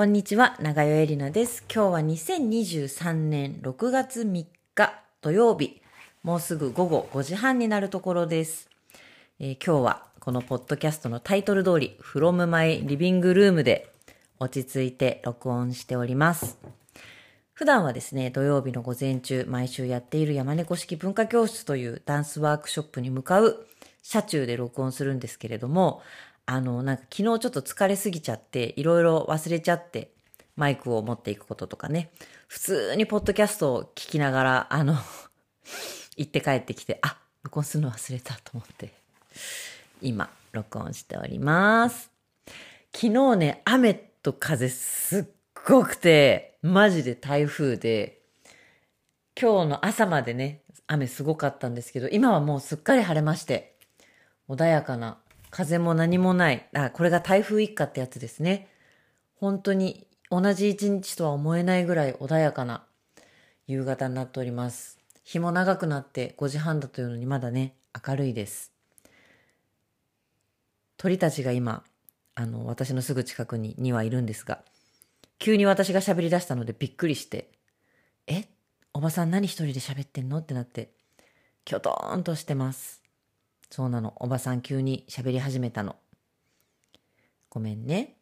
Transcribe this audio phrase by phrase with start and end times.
[0.00, 1.62] こんにちは、長代えりなです。
[1.70, 5.82] 今日は2023年6月3日土曜日、
[6.22, 8.70] もうすぐ午後5時半になるところです。
[9.40, 13.92] えー今日はこのポッドキャストのタイトル通り、from my living room で
[14.38, 16.56] 落ち着いて録音しております。
[17.52, 23.66] 普段はですね、土曜日の午前中、毎週やっている山猫式文化教室というダンスワークショップに向かう
[24.02, 26.00] 車中で録音するんですけれども、
[26.52, 30.10] あの、なんか昨日ちょっと疲れすぎちゃって、いろいろ忘れちゃって、
[30.56, 32.10] マイクを持っていくこととかね、
[32.48, 34.96] 普通にポッドキャストを聞きながら、あの、
[36.18, 38.92] 行って帰ってきて、あ、録音するの忘れたと思って、
[40.02, 42.10] 今、録音しております。
[42.92, 45.24] 昨日ね、雨と風すっ
[45.68, 48.22] ごくて、マジで台風で、
[49.40, 53.76] 今日の朝までね、雨すごかったんですけど、今はもうすっかり晴れまして、
[54.48, 55.18] 穏やかな、
[55.50, 56.68] 風も何もない。
[56.74, 58.68] あ、これが台風一過ってやつですね。
[59.34, 62.84] 本当に同じ一日とは思えないぐらい穏やかな
[63.66, 64.98] 夕方になっております。
[65.24, 67.74] 日も長くなって5時半だというのにまだね、
[68.06, 68.72] 明るいです。
[70.96, 71.82] 鳥たちが今、
[72.34, 74.62] あの、私のすぐ近くににはいるんですが、
[75.38, 77.50] 急に私が喋り出したのでびっくりして、
[78.26, 78.44] え？
[78.92, 80.38] おばさん何一人で喋ってんの？
[80.38, 80.90] ってなって、
[81.64, 82.99] きょとーんとしてます。
[83.70, 84.14] そうなの。
[84.16, 85.96] おばさん急に喋り始めたの。
[87.48, 88.16] ごめんね。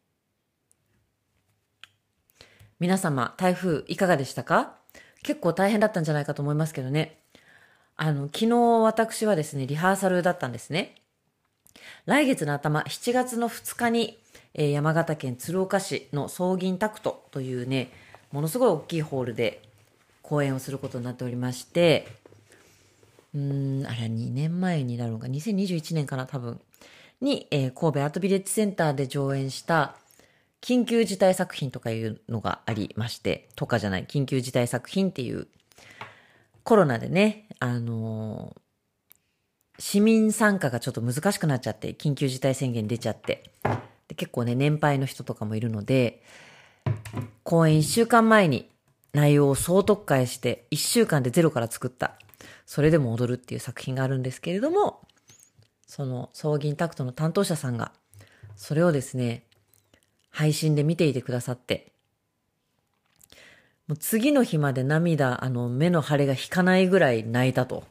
[2.79, 4.75] 皆様、台風いかがでしたか？
[5.23, 7.19] 結構大変だったんじゃないかと思いますけどね。
[7.97, 10.95] あの、昨日私はですね、リハーサルだったんですね。
[12.05, 14.17] 来月の頭、7月の2日に、
[14.53, 17.91] えー山形県鶴岡市の葬銀タクトというね、
[18.31, 19.61] ものすごい大きいホールで
[20.21, 22.07] 公演をすることになっておりまして、
[23.33, 26.59] うん、あれは2年前になるのか、2021年かな、多分。
[27.21, 29.95] に、えー神戸アートビレッジセンターで上演した、
[30.61, 35.47] 緊急事態作品とかいうのがありまして、とかじゃない、緊急事態作品っていう、
[36.63, 38.61] コロナでね、あのー
[39.79, 43.49] 市民参加がちょっと難しくなっちゃって、緊急事態宣言出ちゃって、
[44.09, 46.21] で結構ね、年配の人とかもいるので、
[47.43, 48.69] 公演1週間前に
[49.13, 52.17] 内容を総特化して、1週間でゼロから作った、
[52.65, 55.01] それでも踊るっていう作品があるんですけれども、
[55.87, 57.91] その葬儀タクトの担当者さんが、
[58.55, 59.43] それをですね、
[60.29, 61.91] 配信で見ていてくださって、
[63.87, 67.83] もう次の日まで涙、あの、目の腫れが引かないぐらい泣いたと。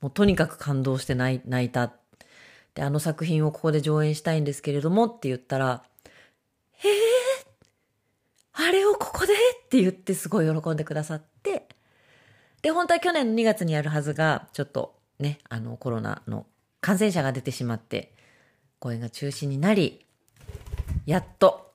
[0.00, 1.92] もうとにかく感動して泣い泣いた。
[2.74, 5.84] で、あの作品をここで上演したいんですけれどもって言ったら、
[6.84, 6.92] ええ
[8.52, 9.34] あれをここで？
[9.34, 9.36] っ
[9.68, 11.65] て言ってすごい喜んでくださって、
[12.62, 16.46] で、本当は去年の2月にやるはずが、ちょっとね、あのコロナの
[16.80, 18.12] 感染者が出てしまって、
[18.78, 20.04] 公演が中止になり、
[21.06, 21.72] やっと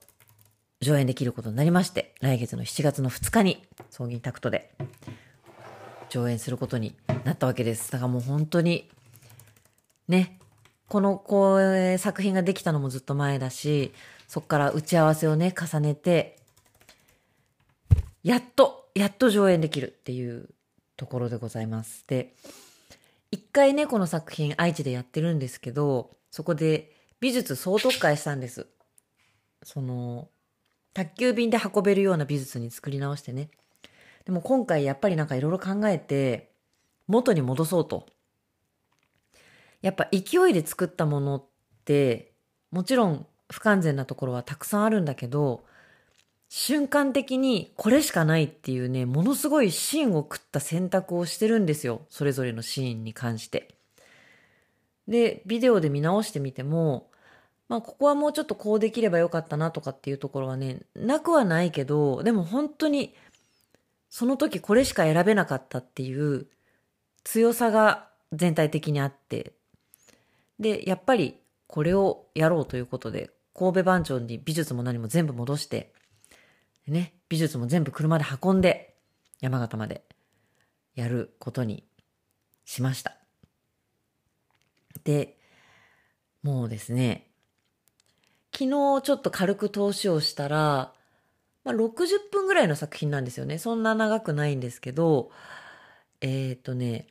[0.80, 4.74] 上演できることになりまして、来月の7月の2日に、葬儀タクトで
[6.08, 6.94] 上演することに
[7.24, 7.90] なったわけです。
[7.92, 8.90] だからもう本当に、
[10.08, 10.38] ね、
[10.88, 13.92] このこう作品ができたのもずっと前だし、
[14.28, 16.38] そこから打ち合わせをね、重ねて、
[18.22, 20.48] やっと、やっと上演できるっていう
[21.02, 22.04] ところでございます。
[22.06, 22.32] で、
[23.32, 28.68] 一回ね、この作品愛知でやってるんですけど、そこで美術総特会したんです。
[29.64, 30.28] その、
[30.94, 33.50] 宅急便で運べるような美術に作り直してね。
[34.24, 36.52] でも今回やっぱりなんかいろいろ考えて、
[37.08, 38.06] 元に戻そうと。
[39.80, 41.44] やっぱ勢いで作ったものっ
[41.84, 42.32] て、
[42.70, 45.64] もちろん不完全なところはたくさんあるんだけど、
[46.54, 52.02] 瞬間的にこれしかないっていうね、ものすごい芯を食った選択をしてるんですよ。
[52.10, 53.74] それぞれのシーンに関して。
[55.08, 57.10] で、ビデオで見直してみても、
[57.70, 63.14] まあここはもうちょっとこうできればよかったなとかっていうところはね、なくはないけど、でも本当に
[64.10, 66.48] その時これしか選べなかったっていう
[67.24, 69.54] 強さが全体的にあって、
[70.60, 75.94] で、やっぱりこれをやろうということで、神戸番長に美術も何も全部戻して、
[76.86, 78.96] ね、美術も全部車で運んで、
[79.40, 80.04] 山形まで
[80.94, 81.84] やることに
[82.64, 83.16] しました。
[85.04, 85.38] で、
[86.42, 87.30] もうですね、
[88.52, 88.68] 昨日
[89.02, 90.92] ちょっと軽く投資をしたら、
[91.64, 93.58] まあ、60分ぐらいの作品なんですよね。
[93.58, 95.30] そんな長くないんですけど、
[96.20, 97.08] えっ、とね、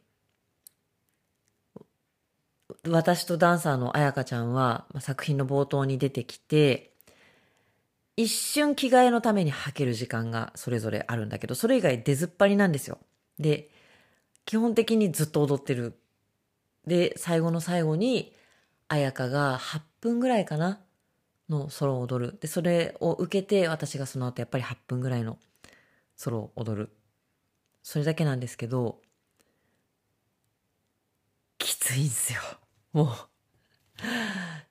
[2.87, 6.90] 私とダンサーの彩香ちゃんは、まあ作品の冒頭に出てきて、
[8.17, 12.99] 一瞬着替えのために履ける時間がそれぞれあるんだけど、それ以外出ずっぱりなんですよ。
[13.39, 13.69] で、
[14.45, 15.99] 基本的にずっと踊ってる。
[16.85, 18.35] で、最後の最後に、
[18.87, 20.81] 彩香が8分ぐらいかな
[21.49, 22.37] のソロを踊る。
[22.39, 25.37] で、それを受けて私がその後やっぱり8分ぐらいの
[26.15, 26.89] ソロを踊る。
[27.83, 29.01] それだけなんですけど、
[31.57, 32.41] きついんすよ。
[32.91, 33.07] もう。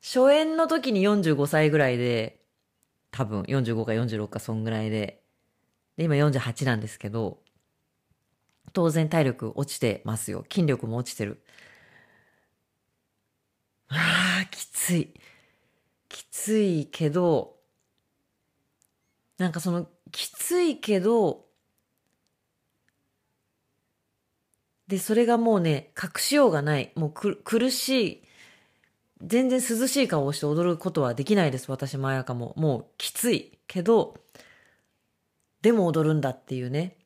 [0.03, 2.40] 初演の時に45歳ぐらいで、
[3.11, 5.23] 多分45か46かそんぐらいで、
[5.97, 7.41] で、今48なんですけど、
[8.73, 10.45] 当然体力落ちてますよ。
[10.51, 11.43] 筋力も落ちてる。
[13.89, 15.15] ああ、きつい。
[16.09, 17.57] きついけど、
[19.39, 21.47] なんかその、きついけど、
[24.89, 26.93] で、それがもうね、隠しようがない。
[26.97, 28.25] もう苦しい。
[29.23, 31.71] 全然涼しい顔をして踊ることはできないです。
[31.71, 32.55] 私も彩香も。
[32.57, 33.59] もうきつい。
[33.67, 34.17] けど、
[35.63, 36.97] でも踊るんだっていうね。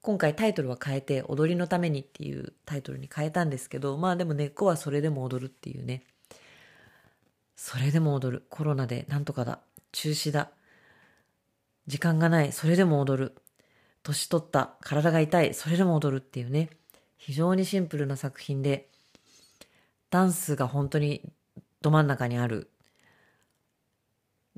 [0.00, 6.02] 今回タイトルは変えて、踊りのためにっていうタイトルに変えたんですけど、まあでも根っこはそれでも踊るっていうね。
[7.56, 8.46] それでも踊る。
[8.50, 9.60] コロナでなんとかだ。
[9.92, 10.50] 中止だ。
[11.86, 12.52] 時間がない。
[12.52, 13.34] それでも踊る。
[14.02, 14.76] 年取った。
[14.80, 15.54] 体が痛い。
[15.54, 16.70] それでも踊るっていうね。
[17.16, 18.88] 非常にシンプルな作品で、
[20.10, 21.32] ダンスが本当に
[21.82, 22.70] ど真ん中にある。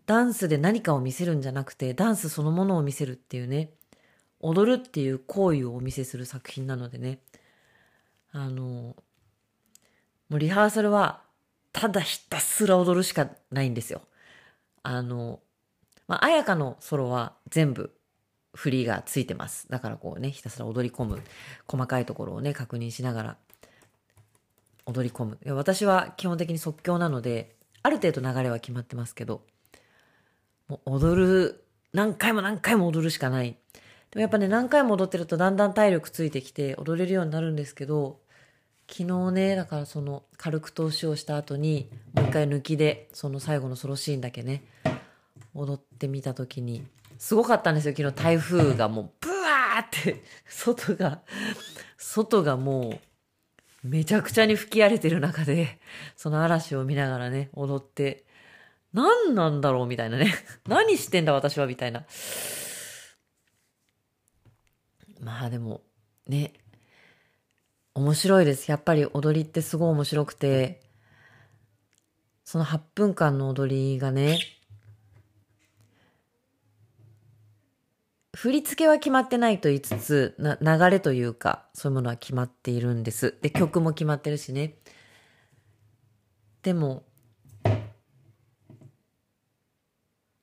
[0.07, 3.71] ダンスで何かを見せるんじゃなくて、ダンスそのものを見せるっていうね、
[4.41, 7.21] 踊るっていう行為をお見せする作品なのでね、
[8.33, 8.97] あの、
[10.29, 11.23] もうリハーサルは、
[11.73, 14.03] ただひたすら踊るしかないんですよ。
[14.83, 15.41] あの、
[16.09, 17.95] まあ、彩香のソロは全部
[18.55, 19.69] 振りがついてます。
[19.69, 21.23] だからこうね、ひたすら踊り込む、
[21.69, 23.37] 細かいところをね、確認しながら
[24.87, 25.39] 踊り込む。
[25.55, 29.43] 私は基本的に即興なので、ある程度流れは決まってますけど、
[30.69, 33.57] もう踊る、何回も何回も踊るしかない。
[34.11, 38.21] でもやっぱね、何回も踊ってるとだんだん体力ついてきて踊れるようになるんですけど、
[38.89, 44.65] 昨日ね、だからその軽く投資をした後に、もう一回抜きで、その最後のソロシーンだけね、
[45.55, 46.85] 踊ってみた時に、
[47.19, 51.21] すごかったんですよ、昨日台風がもうブワーって外が
[51.97, 52.99] 外がもう
[53.83, 55.79] めちゃくちゃに吹き荒れてる中で
[56.17, 58.25] その嵐を見ながらね踊って
[58.93, 60.35] 何なんだろうみたいなね。
[60.67, 62.05] 何してんだ私はみたいな。
[65.21, 65.83] まあでも
[66.27, 66.55] ね
[67.95, 68.71] 面白いです。
[68.71, 70.81] やっぱり踊りってすごい面白くて
[72.45, 74.39] その8分間の踊りがね
[78.41, 83.35] 振り付けは決まってないと言いつつ、な、流れというか、そういうものは決まっているんです。
[83.43, 84.79] で、曲も決まってるしね。
[86.63, 87.05] でも、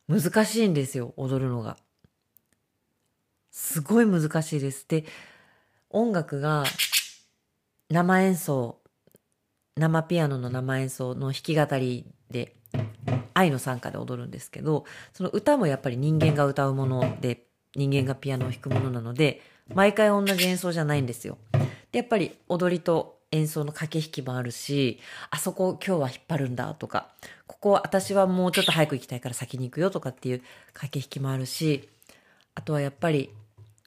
[0.07, 1.75] 難しいんですよ、踊るのが。
[3.49, 4.87] すごい難しいです。
[4.87, 5.03] で、
[5.89, 6.65] 音楽が
[7.89, 8.79] 生演奏、
[9.75, 12.57] 生ピアノの生演奏の弾き語りで、
[13.33, 17.46] 愛の参加で踊るんですけど、その歌もやっぱり人間が歌うもので、
[17.77, 19.41] 人間がピアノを弾くものなので、
[19.73, 21.37] 毎回同じ演奏じゃないんですよ。
[21.91, 27.07] で、やっぱり踊りと演奏の駆け引きもあるし、あそこ今日は引っ張るんだとか、
[27.45, 30.41] ここ私はもうちょっと早く行きたいから先に行くよとかっていう
[30.73, 31.87] 駆け引きもあるし、
[32.55, 33.29] あとはやっぱり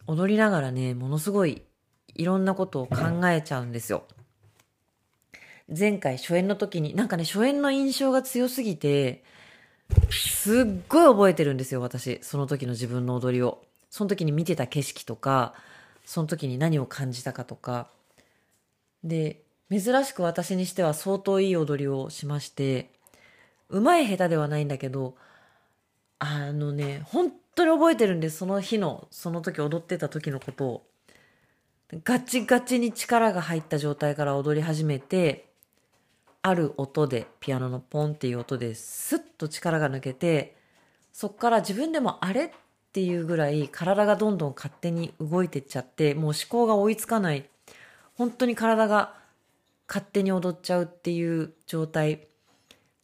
[0.06, 1.62] 踊りながらね、ものすごい
[2.14, 4.04] いろんなことを考えちゃうんですよ。
[5.76, 9.22] 前回初演の時に、なんかね、初演の印象が強すぎて、
[10.10, 12.18] すっごい覚えてるんですよ、私。
[12.22, 13.62] その時の自分の踊りを。
[13.90, 15.54] その時に見てた景色とか、
[16.04, 17.88] その時に何を感じたかとか。
[19.04, 22.90] で、珍しく私にしては相当いい踊りをしまして、
[23.68, 25.16] うまい下手ではないんだけど、
[26.18, 28.38] あのね、本当に覚えてるんです。
[28.38, 30.86] その日の、その時踊ってた時のことを。
[32.04, 35.50] ガチガチに力が入った状態から踊り始めて、
[36.42, 40.56] ある音で、ピアノのポンっていう音ですっと力が抜けて、
[41.12, 42.52] そっから自分でもあれ
[42.90, 47.48] っていうぐらい体がどんどん勝手に動いてっちゃって、もう思考が追いつかない。
[48.16, 49.14] 本当に体が
[49.86, 52.26] 勝手に踊っちゃうっていう状態。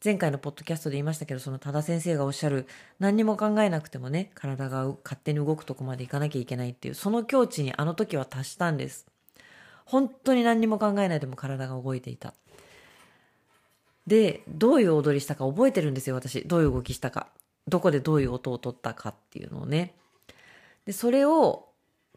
[0.03, 2.67] 前回のポッドキャストで言いましたけど、その多田先生がおっしゃる、
[2.99, 9.07] 何にも考えなくてもね、体が勝手に動くとこまで行かなきゃいけないっていう、その境地にあの時は達したんです。
[9.85, 12.33] 本当に何にも考えないでも体が動いていた。
[14.05, 16.41] で、どういう踊りしたか覚えてるんですよ、私。
[16.43, 17.29] どういう動きしたか。
[17.67, 19.95] どこでどういう音を取ったかっていうのをね。
[20.85, 21.69] で、それを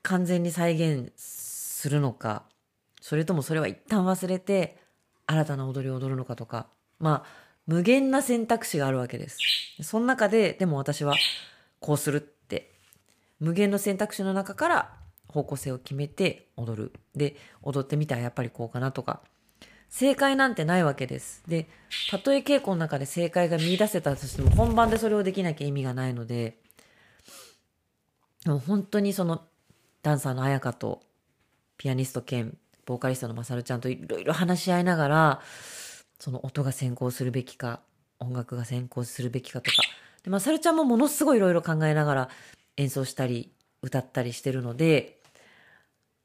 [0.03, 2.45] 完全に再現するのか、
[3.01, 4.79] それともそれは一旦忘れて、
[5.27, 6.67] 新たな踊りを踊るのかとか、
[6.99, 9.39] まあ、無限な選択肢があるわけです。
[9.83, 11.15] その中で、でも私は
[11.79, 12.73] こうするって、
[13.39, 14.97] 無限の選択肢の中から
[15.29, 16.93] 方向性を決めて踊る。
[17.15, 19.23] で、踊ってみたらやっぱりこうかなとか、
[19.91, 21.43] 正解なんてないわけです。
[21.49, 21.69] で、
[22.11, 26.59] たとえ稽古の中で正解が見出せたとしても、本番でそれをできなきゃ意味がないので、
[28.45, 29.43] でも本当にその、
[30.03, 31.03] ダンサーの彩香と、
[31.77, 32.57] ピアニスト兼、
[32.87, 35.41] ボーカリストのまさるちゃんといろいろ話し合いながら、
[36.19, 37.81] その音が先行するべきか、
[38.21, 39.77] 音楽が先行するべきかとか。
[40.23, 42.29] で、まさるちゃんもものすごいいろいろ考えながら
[42.77, 45.20] 演奏したり、歌ったりしてるので、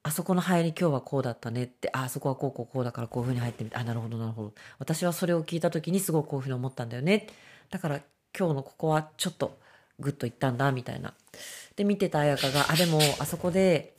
[0.06, 4.52] あそこの入り今日はこうだったねって、あ、あそこはこうこうこうだからこういう風に入ってみて、あ、なるほどなるほど。
[4.78, 7.26] 私はそれを聞いた時にすごくこういう風に思ったんだよね。
[7.70, 8.00] だから
[8.38, 9.58] 今日のここはちょっと
[9.98, 11.12] グッといったんだ、みたいな。
[11.74, 13.96] で、見てた彩香が、あ、でもあそこで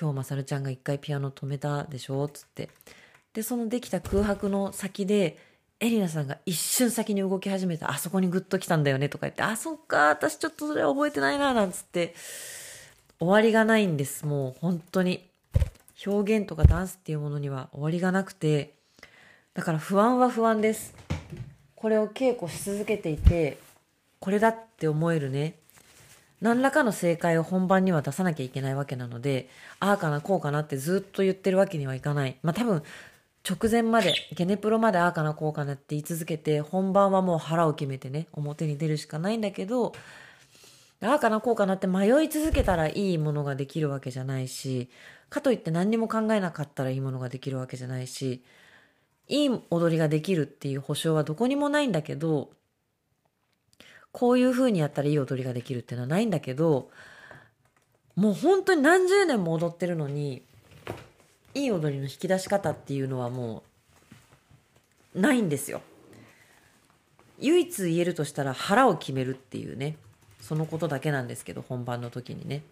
[0.00, 2.70] 今日まさるちゃんが一回ピアノ止めたでしょつって。
[3.34, 5.36] で、そのできた空白の先で、
[5.80, 12.14] エリナさんが一瞬先に動き始めた、あそこにグッと来たんだよねとか言って、あ、そっか、私ちょっとそれ覚えてないな、なんつって、
[13.18, 14.26] 終わりがないんです。
[14.26, 15.25] もう本当に。
[16.04, 18.74] 表現とかダンスっていうものには終わりがなくて、
[19.54, 20.94] だから不安は不安です。
[21.74, 23.58] これを稽古し続けていて、
[24.20, 25.54] これだって思えるね。
[26.40, 29.48] 何らかの正解を本番には出さなきゃいけないわけなので、
[29.80, 32.36] ああかな、こうかなってずっと言ってるわけにはいかない。
[32.42, 32.82] まあ多分、
[33.48, 39.94] 直前まで、ゲネプロまでああかな、こうかなって言い続けて、本番はもう腹を決めてね、表に出るしかないんだけど、
[41.02, 44.88] ああかなこうかなって迷い続けたらいいものができるわけじゃないし、
[45.28, 48.42] かといって何にも考えなかったらいいものができるわけじゃないし、
[49.28, 52.50] いい踊りができるっていう保証はどこにもないんだけど、
[54.12, 56.90] こういう風にやったらいい踊りができるっていうのはないんだけど、
[58.14, 60.42] もう本当に何十年も踊ってるのに、
[61.54, 63.62] いい踊りの引き出し方っていうのはも
[65.14, 65.82] う、ないんですよ。
[67.38, 69.96] 唯一言えるとしたら腹を決めるっていうね。
[70.46, 72.62] そのことだけなんですけど本番の時にね。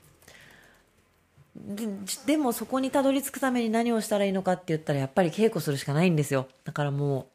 [1.57, 1.87] で
[2.27, 6.47] でもそこにたどり着くために何をしたらいいのかって言ったらやっぱり稽古するしかないんですよ。
[6.65, 7.27] だからもう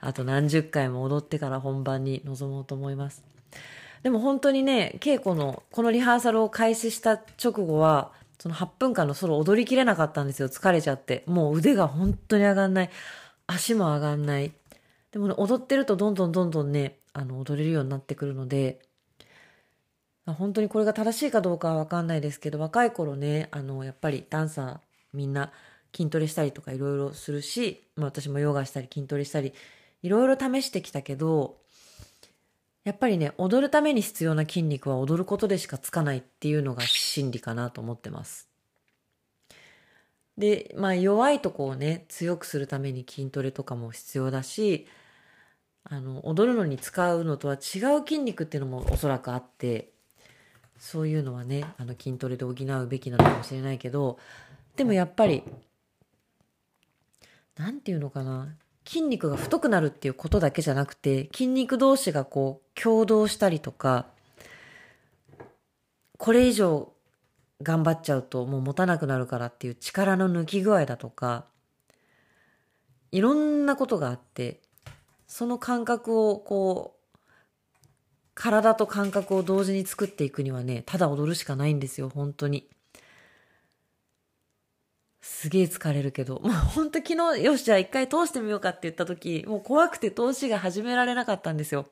[0.00, 3.22] あと何十回も踊ってから本番に臨もうと思います。
[4.02, 10.48] でも本当にね稽古のこのリハーサルを開始した直後はその8分間のソロ踊りきれなかったんですよ。
[10.48, 11.24] 疲れちゃって。
[11.26, 12.90] もう腕が本当に上がんない。
[13.48, 14.52] 足も上がんない。
[15.12, 18.80] でもね、踊ってるとどんどんどんどんね、あの、踊れるようになってくるので、
[20.26, 24.78] あ本当にこれが正しいかどうかはわかんないですけど、若い頃ね、あの、やっぱりダンサー
[25.14, 25.52] みんな
[25.96, 29.54] 筋トレしたりとかいろいろするし、まあ私もヨガしたり筋トレしたり、
[30.02, 31.56] いろいろ試してきたけど、
[32.84, 38.48] やっぱりね、踊るために必要な筋肉は踊ることでしかつかないっていうのが真理かなと思ってます。
[40.36, 44.86] で、まあ弱いとこをね、強くするために筋トレとかも必要だし、
[45.84, 47.60] あの、踊るのに使うのとは違う
[48.06, 49.90] 筋肉っていうのもおそらくあって、
[50.78, 54.18] そういうのはね、あの筋トレで補うべきなのかもしれないけど、
[54.76, 55.42] でもやっぱり、
[57.56, 58.54] なんていうのかな、
[58.86, 64.06] 筋肉が太くなるっていうことだけじゃなくて、筋肉同士がこう、共同したりとか、
[66.16, 66.92] これ以上
[67.62, 71.46] 頑張っちゃうともう持たなくなるからっていう力の抜き具合だとか、
[73.10, 74.60] いろんなことがあって、
[75.28, 77.18] その感覚をこう、
[78.34, 82.68] 体と感覚を同時に作っていくにはね、ただ踊るしかないんですよ、本当に。
[85.20, 91.90] すげえ疲れるけど、 もう本当昨日、よし、じゃあ一回通してみようかって言った時、もう怖くて通しが始められなかったんですよ。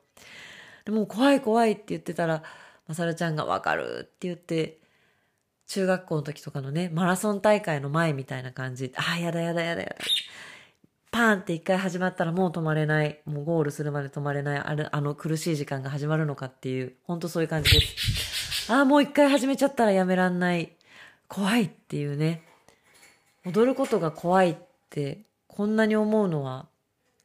[0.85, 2.43] でも怖い怖いって言ってたら、
[2.87, 4.79] まさるちゃんがわかるって言って、
[5.67, 8.93] 中学校の時とかのね、マラソン大会の前みたいな感じ。
[8.95, 9.95] ああ、やだやだやだやだ。
[11.17, 13.19] パーンって一回始まったらもう止まれない。
[13.25, 14.59] もうゴールするまで止まれない。
[14.59, 18.71] あれ、あの苦しい時間が始まるのかっていう、本当そういう感じです。
[18.71, 20.73] ああ、もう一回始めちゃったらやめらんない。
[21.27, 22.43] 怖いっていうね。
[23.47, 24.57] 踊ることが怖いっ
[24.91, 26.67] て、こんなに思うのは、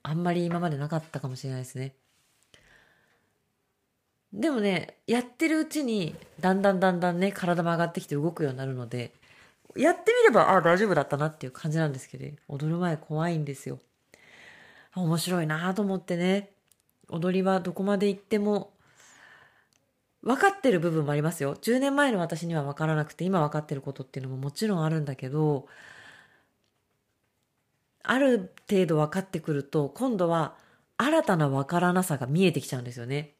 [0.02, 1.94] あんまり今までなかったかもしれないですね。
[4.32, 9.12] でもね、やってるうちに、だんだんだんだんね、体も上がってきて動くようになるので、
[9.76, 13.78] やってみれば、ああ、大丈夫だったなっていう感じなんですけど、踊る前怖いんですよ。
[14.94, 16.50] 面白いなと思ってね、
[17.08, 18.72] 踊りはどこまで行っても、
[20.22, 21.56] 分かってる部分もありますよ。
[21.56, 25.66] 10年前の私には分からなくて、今分かってることっていうのももちろんあるんだけど、
[28.04, 30.56] ある程度分かってくると、今度は
[30.96, 33.34] 新たな分からなさが見えてきちゃうんですよね。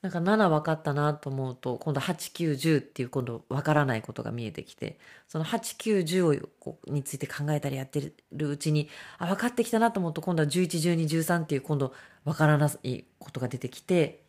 [0.00, 6.38] なんか7分かったなと思うと、今度8、9、10っていう今度分からないことが見えてきて、その8、9、
[6.86, 8.88] 10について考えたりやってるうちに、
[9.18, 11.92] あ、分かってきたなと思うと、今度は11、12、13っていう今度
[12.24, 14.22] 分からないことが出てきて、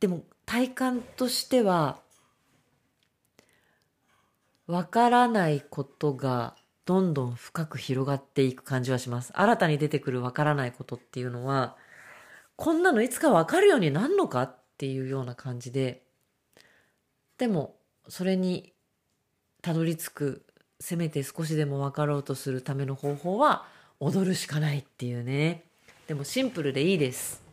[0.00, 2.00] でも体感としては、
[4.66, 6.54] わからないことが
[6.84, 9.32] どんどん深く広がっていく感じはします。
[9.34, 11.76] 新たに出てくるわからないことっていうのは、
[12.58, 16.02] こんなのいつかわかるようになんのかっていうような感じで、
[17.38, 17.76] でも、
[18.08, 18.72] それに
[19.62, 20.46] たどり着く、
[20.80, 23.68] せめて少しでも分かろうとするための方法は、
[24.00, 25.62] 踊るしかないっていうね。
[26.08, 27.44] でもシンプルでいいです。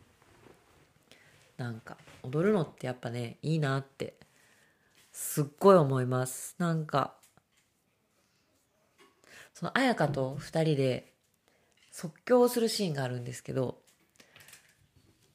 [1.56, 4.14] なんか、踊るのってやっぱね、いいなって
[5.12, 6.56] すっごい思います。
[6.58, 7.14] なんか、
[9.54, 11.12] その彩香と二人で
[11.92, 13.85] 即興をするシーンがあるんですけど、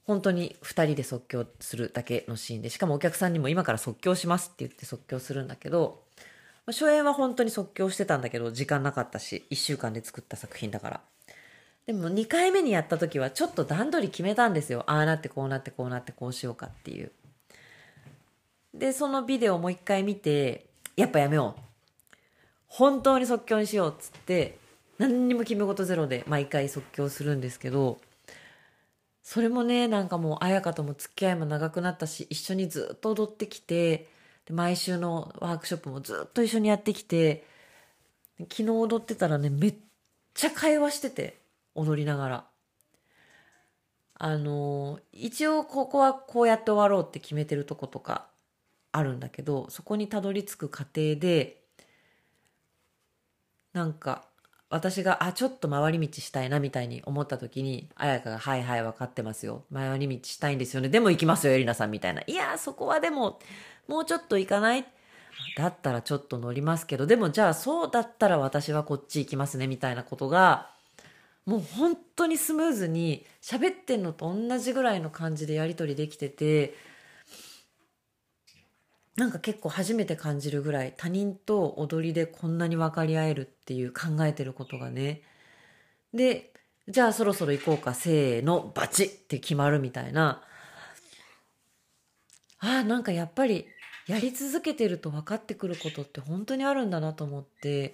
[0.04, 6.04] 本当に二人で即興するだけのシーンで、しかもお客さんにも今から即興しますって言って即興するんだけど、
[6.66, 11.02] まあ初演は本当に即興してたんだけど、時間なかったし、1週間で作った作品だから。
[11.86, 14.84] でも2回目にやった時はちょっと段取り決めたんですよ。
[14.88, 17.12] ああなってこうなってこうなってこうしようかっていう。
[18.74, 21.62] で、そのビデオもう一回見て、やっぱやめよう。
[22.68, 24.58] 本当に即興にしようっつって、
[24.98, 28.00] 何にも決め事ゼロで毎回即興するんですけど、
[29.24, 34.10] それもね、なんかもう、彩香とも付き合いも長くなったし、一緒にずっと踊ってきて、
[34.46, 37.46] で毎週のワークショップもずっと一緒にやってきて、
[38.40, 39.76] 昨日踊ってたらね、めっ
[40.34, 41.42] ちゃ会話してて、
[41.76, 42.48] 踊りながら。
[44.16, 48.32] あの、一応ここはこうやって終わろうって決めてるとことか
[48.92, 51.64] あるんだけどそこにたどり着く過程で
[53.74, 54.26] なんか
[54.72, 59.64] 私があちょっと回り道したいなみたいに思った時に彩香が「はいはい分かってますよ。
[59.72, 60.90] 回り道したいんですよね。
[60.90, 63.40] でも行きますよエリナさん」みたいな「いやそこはでも
[63.88, 64.86] もうちょっと行かない?」
[65.58, 70.72] だったらちょっと乗りますけどでもじゃあそうだったら私はこっち行きますねみたいなことが
[71.46, 76.76] もう本当にスムーズに喋ってんのと同じぐらいの感じでやり取りできてて
[79.22, 85.22] なんか結構初めて感じるぐらい他人と踊りでこんなに分かり合えるっていう考えてることがね。
[86.12, 86.52] で、
[86.88, 90.44] じゃあそろそろ行こうか、せーの、バチって決まるみたいな。
[92.58, 93.68] ああ、なんかやっぱり
[94.08, 97.94] やり続けてると分かってくることって本当にあるんだなと思って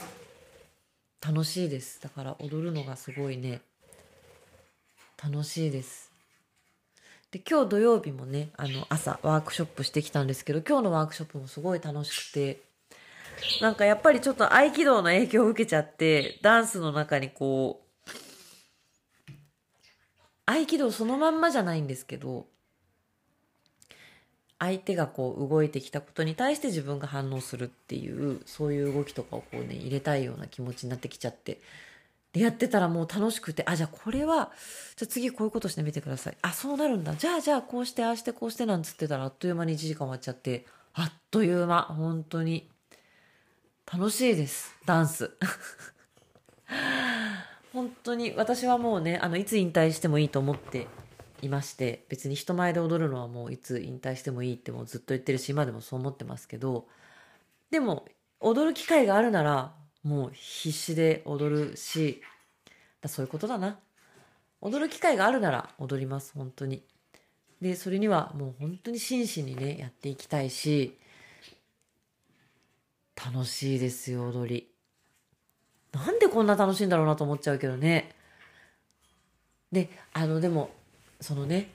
[1.20, 2.02] 楽しいです。
[2.02, 3.60] だから踊るのがすごいね、
[5.22, 6.07] 楽しいです。
[7.32, 12.62] で今日土曜日もねあの朝ワークショップしてきたんですけど今日のワークショップもすごい楽しくて
[13.62, 17.88] なんかやっぱりちょっと合気道の影響を受けちゃってダンスの中にこう
[20.46, 22.48] 合気道そのまんまじゃないんですけど
[24.60, 31.60] 相手がこう動いてきたことに対して自分が反応するっていうそういう動きとかをこうね入れたいような気持ちになってきちゃって
[32.40, 34.52] やってたらもう楽しくて、あ、じゃあこれは、
[34.96, 36.38] じゃあ次こういうことしてみてください。
[36.42, 37.16] あ、そうなるんだ。
[37.16, 42.70] じゃあじゃあこうして、ああしてこうしてなんつってたらあっという間に1時間終わっちゃって、あっという間、本当に。
[43.92, 45.32] 楽しいです、ダンス。
[47.72, 50.88] 本当に私はもうね、あの、いつ引退してもいいと思って
[51.42, 56.90] いまして、別に人前で踊るのはもういつ引退してもいいってもうずっと言ってるし、今でもそう思ってますけど、
[57.72, 58.06] でも、
[58.42, 59.74] 踊る機会があるなら、
[60.08, 62.22] もう必死で踊るし、
[63.02, 63.78] だそういうことだな。
[64.62, 66.82] 踊る機会があるなら踊ります、本当に。
[67.62, 70.98] で、それにはもう本当に真摯にね、やっていきたいし、
[73.18, 74.72] 楽しいですよ、踊り。
[75.92, 78.16] なんでこんな楽しいんだろうなと思っちゃうけどね。
[79.74, 80.70] で、あの、でも、
[81.20, 81.70] そのね、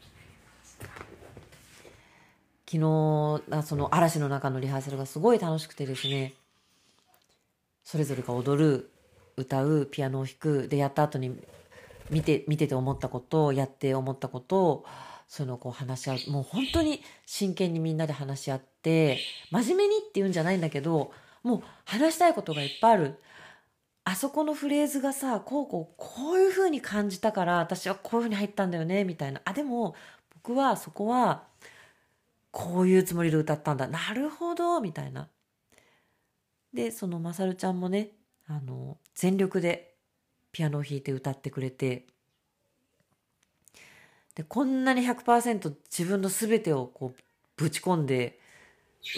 [2.64, 6.32] 昨日、あその嵐の中のリハーサルがすごい楽しくてですね、
[7.92, 8.90] それぞれが踊る
[9.36, 11.36] 歌うピアノを弾くでやった後に
[12.08, 14.86] 見て見てて思ったことをやって思ったことを
[15.28, 19.18] そのこう話し合うもう本当に真剣にみんなで話し合って
[19.50, 23.18] 真面目にっていうんじゃないんだけどもう話したいことがいっぱいある。
[24.04, 29.42] あそこのフレーズがさこうこうこういう風に感じたから私はこういう風に入ったんだよねみたいな。
[29.44, 29.94] あでも
[30.42, 31.42] 僕はそこは
[32.52, 33.86] こういうつもりで歌ったんだ。
[33.86, 35.28] なるほどみたいな。
[36.72, 38.10] でそのまさるちゃんもね
[38.46, 39.94] あの全力で
[40.52, 42.06] ピアノを弾いて歌ってくれて
[44.34, 47.22] でこんなに100%自分の全てをこう
[47.56, 48.38] ぶち込んで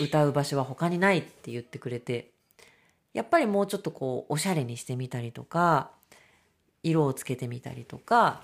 [0.01, 2.33] 歌う場所は他にないって言ってくれて
[3.13, 5.91] やっぱりもうちょっとこうおしゃれにしてみたりとか
[6.83, 8.43] 色をつけてみたりとか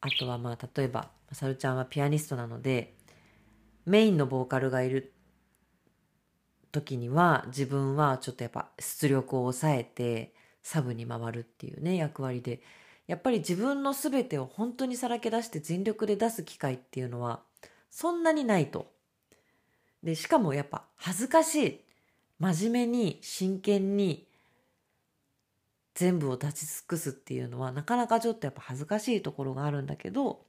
[0.00, 2.94] あとはまあ例えばまさるちゃんはピアニストなので
[3.86, 5.12] メインのボーカルがいる
[6.72, 12.60] 時には自分はちょっとやっぱ出力を抑えてサブに回るっていうね役割で
[13.06, 17.40] やっぱり自分の全てを本当にさらけ出して全力で出す機会っていうのは
[17.90, 18.92] そんなにないと。
[20.02, 21.80] でしかもやっぱ恥ずかしい
[22.38, 24.26] 真面目に真剣に
[25.94, 30.46] 全部を立ち尽くすっていうのはなかなかちょっとやっぱ恥ずかしいところがあるんだけど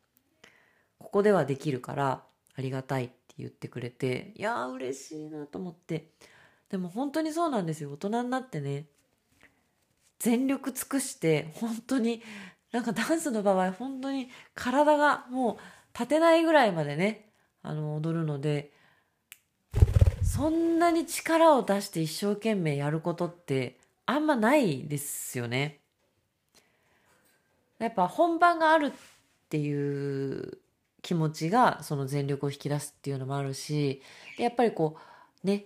[1.00, 2.24] ここではできるから
[2.56, 3.10] ありがたいっ
[3.42, 6.10] 言ってくれていやー嬉しいなと思って
[6.70, 8.86] でも本当にそうなんですよ大人になってね
[10.20, 12.22] 全力尽くして本当に
[12.72, 15.58] なんかダンスの場合本当に体がもう
[15.98, 17.30] 立てないぐらいまでね
[17.64, 18.72] あの踊るので
[20.24, 25.80] そんなに力を出して一生懸命やることってあんまないですよね。
[27.80, 28.92] やっぱ本番があるっ
[29.50, 30.60] ていう
[31.02, 34.02] 気持ちがその全力を引き出すっていうのもあるし
[34.38, 34.98] やっぱりこ
[35.44, 35.66] うね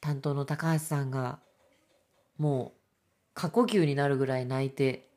[0.00, 1.38] 担当の高橋さんが
[2.38, 2.80] もう
[3.34, 5.08] 過呼吸になるぐらい泣いて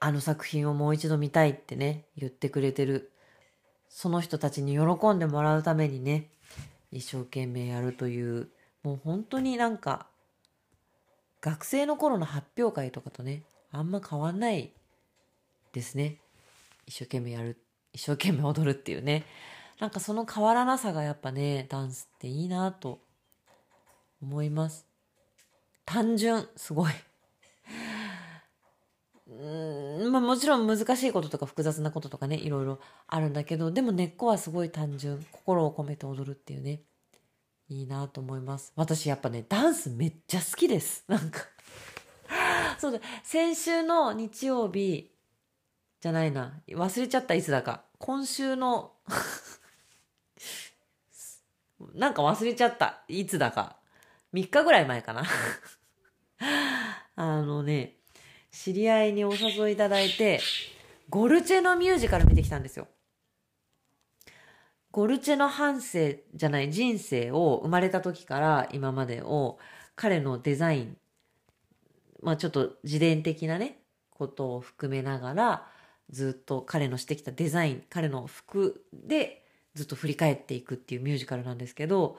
[0.00, 3.10] あの作品をもう一度見たいってね言ってくれてる
[3.88, 6.28] その人たちに喜んでもらうためにね
[6.92, 8.48] 一生懸命やるという
[8.82, 10.06] もう本当になんか
[11.40, 14.72] 学生の頃の発表会とかとねあんま変わんない
[15.74, 16.20] ですね。
[16.86, 17.58] 一生懸命やる
[17.92, 19.26] 一生懸命踊るっていうね。
[19.80, 23.00] なんかその変わらなさがやっぱねダンスっていいなと
[24.22, 24.86] 思います。
[25.84, 26.92] 単純すごい。
[29.26, 35.26] うんまあもちろん難しいこととか複雑なこととかねいろいろあるんだけどでも根っこはすごい単純。
[35.32, 36.82] 心を込めて踊るっていうね。
[37.68, 38.72] いいなと思います。
[38.76, 41.04] 私やっぱねダンスめっちゃ好きです。
[41.08, 41.40] なんか。
[42.78, 43.00] そうだ。
[43.22, 45.10] 先週の日曜日
[46.04, 46.60] じゃないな。
[46.68, 47.84] 忘れちゃったいつだか。
[47.96, 48.92] 今週の
[51.94, 53.02] なんか忘れちゃった。
[53.08, 53.78] いつだか。
[54.34, 55.24] 3日ぐらい前かな。
[57.16, 57.96] あのね
[58.50, 60.40] 知り合いにお誘いいただいて、
[61.08, 62.86] ゴルチェのミュージカル見てきたんですよ。
[64.90, 69.58] ゴルチェの半生じゃない人生を生まれた時から今までを
[69.96, 70.98] 彼のデザイン、
[72.20, 73.78] まあちょっと自伝的なね、
[74.10, 75.73] ことを含めながら
[76.10, 82.18] ずっと彼のしてきたデザイン、彼の服でずっと振り返っていくっていうミュージカルなんですけど、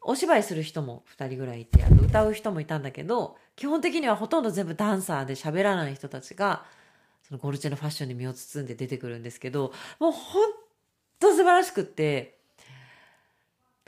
[0.00, 6.64] お芝居する人も2人ぐらいいて、あと歌う人もいたんだけど、基本的にはほとんど全部ダンサーで喋らない人たちが、
[7.26, 10.52] そのゴルチェのファッションに身を包んで出てくるんですけど、もうほん
[11.18, 12.38] と素晴らしくって、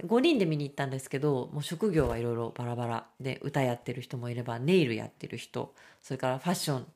[0.02, 6.86] 5人で見に行ったんですけど、もう職業はいろいろバラバラで、歌やってる人もいれば、ネイルやってる人、それからファッション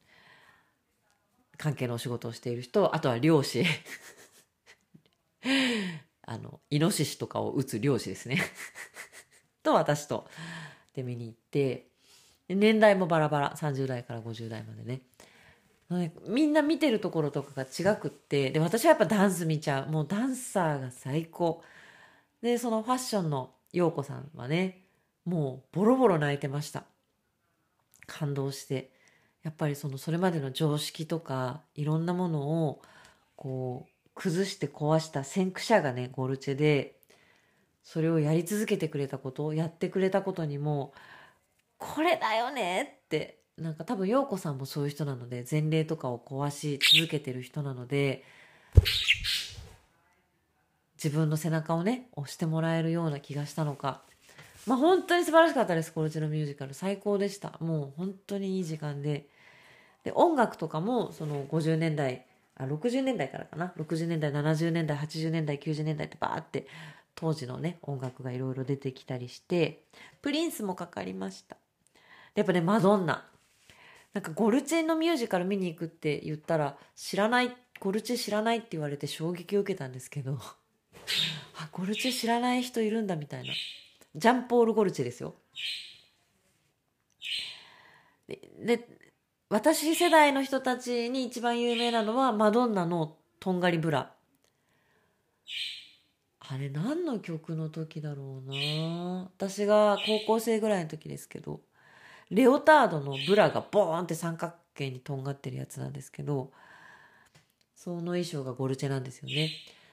[1.56, 3.64] 関係のお仕事をしている人、あとは漁師。
[6.26, 8.38] あの、イノシシとかを撃つ漁師ですね。
[9.62, 10.28] と私と、
[10.94, 11.88] で見に行って、
[12.48, 15.02] 年代もバラバラ30代から50代までね。
[16.26, 19.90] みんな見てるところとかが違くってで私はやっぱダンス見ちゃう。
[19.90, 21.62] もうダンサーが最高。
[22.42, 24.84] でそのファッションの陽子さんはね
[25.24, 26.84] もうボロボロ泣いてました。
[28.06, 28.92] 感動して。
[29.44, 32.82] やっぱりそのそれまでの常識とかいろんなものを
[33.36, 36.96] こう崩して壊した先駆者がねゴルチェで
[37.82, 40.94] それをやり続けてくれたことやってくれたことにも
[41.78, 48.24] これだよねってなんか多分陽子さんもそういう人なので前例とかを壊し続けてる人なので
[50.96, 54.00] 自分の背中をね押してもらえるような気がしたのか。
[54.66, 56.72] まあ本当に素晴らしかったですこっちのミュージカル。
[56.72, 57.58] 最高でした。
[57.60, 59.28] もう本当にいい時間で。
[60.04, 66.66] で音楽とかもその50年代あ60年代からかな？60年代70年代80年代90年代ってバーって
[67.16, 69.82] 当時のね音楽がいろいろ出てきたりして
[70.22, 71.56] プリンスもかかりました
[72.34, 73.24] やっぱね、マドンナ。
[74.12, 80.38] なんかゴルチェのミュージカル見に行くって言ったら、知らない、ゴルチェ知らないって言われて衝撃を受けたんですけど、
[81.56, 83.54] あ、ゴルチェ知らない人いるんだみたいな。
[84.16, 85.34] ジャンポール・ゴルチェですよ。
[88.26, 88.88] で、で
[89.54, 94.12] 私世代の人たちに一番有名なのは、マドンナのとんがりブラ。
[96.40, 101.60] あれ何の曲の時だろうな私が高校生ぐらいの時ですけど。
[102.30, 106.50] レオタードのブラがボーンって三角形にとんがってるやつなんですけど、
[107.76, 109.52] その衣装がゴルチェなんですよね。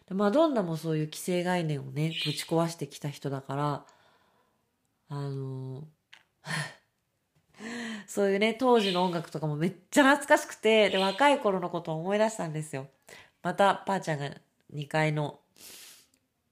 [0.09, 3.85] マドンナもそういう既成概念をね、ぶち壊してきた人だから、
[5.09, 5.83] あの
[8.11, 12.87] そういうね、当時の音楽とかもめっちゃ懐かしくて、で、若い頃のことを思い出したんですよ。
[13.41, 14.29] また、ばあちゃんが
[14.73, 15.39] 2階の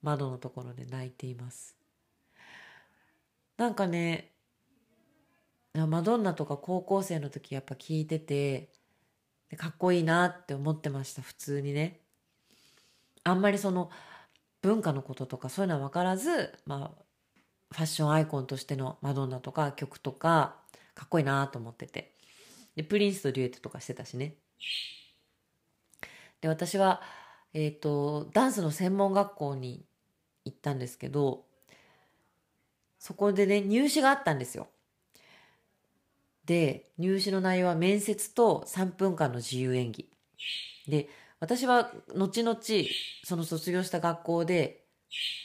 [0.01, 1.75] 窓のところで泣いています。
[3.57, 4.31] なんかね、
[5.73, 8.69] マドンナとか高校生の時やっぱ聞いてて
[9.57, 11.99] かっこいいなって思ってました普通にね
[13.23, 13.89] あんまりその
[14.61, 17.03] 文化のこととかそういうのは分からず、まあ、
[17.71, 20.55] ファッションアイコンとしてのマドンナとか曲とか
[20.99, 22.11] かっこいいなと思ってて。
[22.75, 24.35] でプリンスとデュエットとかしてたしね。
[26.41, 27.01] で私は
[27.53, 29.85] えっ、ー、とダンスの専門学校に
[30.43, 31.45] 行ったんですけど
[32.99, 34.67] そこでね入試があったんですよ。
[36.43, 40.09] で入試の内容は面接と3分間の自由演技。
[40.85, 41.07] で
[41.39, 42.59] 私は後々
[43.23, 44.83] その卒業した学校で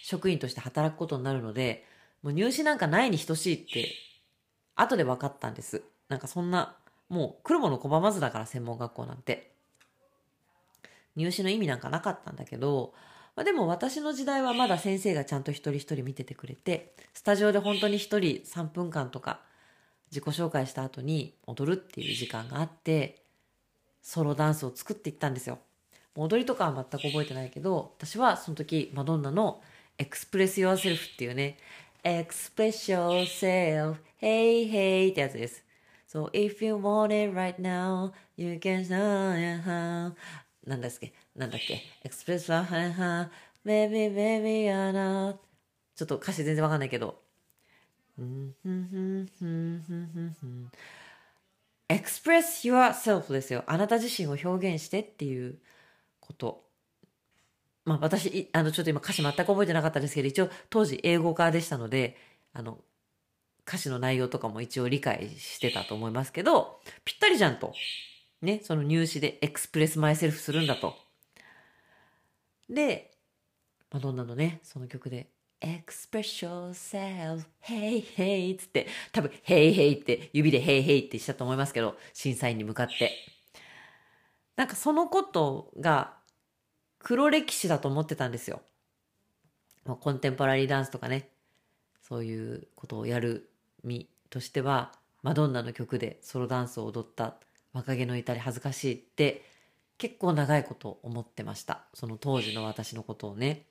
[0.03, 1.85] 職員として働くことになるので
[2.23, 3.89] もう入試なんかないに等しいって
[4.77, 5.83] 後で分かったんです。
[6.09, 6.77] なんかそんな
[7.09, 9.55] もう来るもの拒まずだから専門学校なんて。
[11.17, 12.93] 入試の意味なんかなかったんだけど、
[13.37, 19.41] まあ、でも私の時代はまだ先生がちゃんと一人一人見ててくれてスタジオで本当に一人3分間とか
[20.11, 23.23] 自己紹介した後に踊るっていう時間があって
[24.03, 25.59] ソロダンスを作っていったんですよ。
[26.17, 29.61] 踊りとかは全く覚えてないけど私はその時マドンナの
[29.99, 31.59] 「エクスプレス・ヨアセルフ」っていうね
[32.07, 35.65] 「エクスプレッション・セルフ Hey Hey」ってやつです。
[36.07, 40.13] So if you want it right now you can know how
[40.67, 41.15] なんだっけ？
[41.35, 41.81] なんだっけ？
[42.05, 43.31] エクスプレスははは
[43.65, 45.39] Baby baby you're not.
[45.97, 47.23] ちょっと歌詞全然わかんないけど。
[51.89, 53.65] エクスプレス yourself ですよ。
[53.67, 55.59] あなた自身を表現してっていう
[56.21, 56.64] こと。
[57.85, 62.17] まあ私、あの、ちょっと今歌詞全く覚えてなかったですけど、一応当時英語化でしたので、
[62.53, 62.79] あの、
[63.67, 67.75] 歌詞の内容とかも一応理解してたと思いますけど、ぴったりじゃんと。
[68.43, 70.95] ね、その入試でエクスプレスマイセルフするんだと。
[72.69, 73.11] で、
[73.91, 75.29] マドンナのね、その曲で、
[75.61, 83.13] express yourself, hey hey つって、多分 hey hey って指で hey hey ってしたと思いますけど、審査員に向かって。
[84.57, 86.15] なんかそのことが
[87.05, 88.63] 黒歴史だと思ってたんですよ。
[89.85, 91.29] まあ、コンテンポラリーダンスとかね、
[92.03, 93.51] そういうことをやる
[93.85, 97.37] 身としては、マドンナの曲でソロダンスを踊った
[97.73, 99.45] 若気の至り恥ずかしいって
[99.99, 101.85] 結構長いこと思ってました。
[101.95, 103.67] その当時の私のことをね。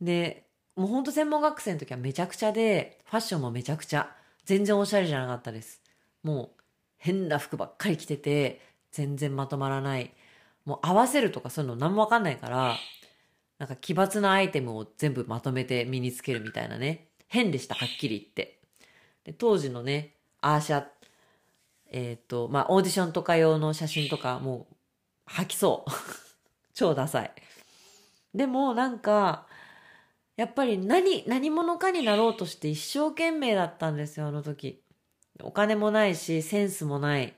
[0.00, 4.10] で、もうほんと専門学生の時はめちゃくちゃで、ファッションもめちゃくちゃ、
[4.44, 5.80] 全然おしゃれじゃなかったです。
[6.22, 6.62] もう
[6.98, 10.12] 変な服ばっかり着てて、全然まとまらない。
[10.64, 12.76] もう合わせるとかそういうの何もわかんないから、
[13.58, 17.08] なんか奇抜なアイテムを全部まとめて身につけるみたいなね。
[17.28, 18.60] 変でした、はっきり言って。
[19.24, 20.84] で当時のね、アーシャ、
[21.90, 24.74] えっ、ー、と、まあ、オーディションとか用の写真とか、もう、
[25.26, 25.90] 吐きそう。
[26.74, 27.32] 超ダサい。
[28.34, 29.46] でも、なんか、
[30.36, 34.82] やっぱり何、何者かになろうとして一生懸命だったんですよ、あの時。
[35.42, 37.34] お金もないし、センスもない。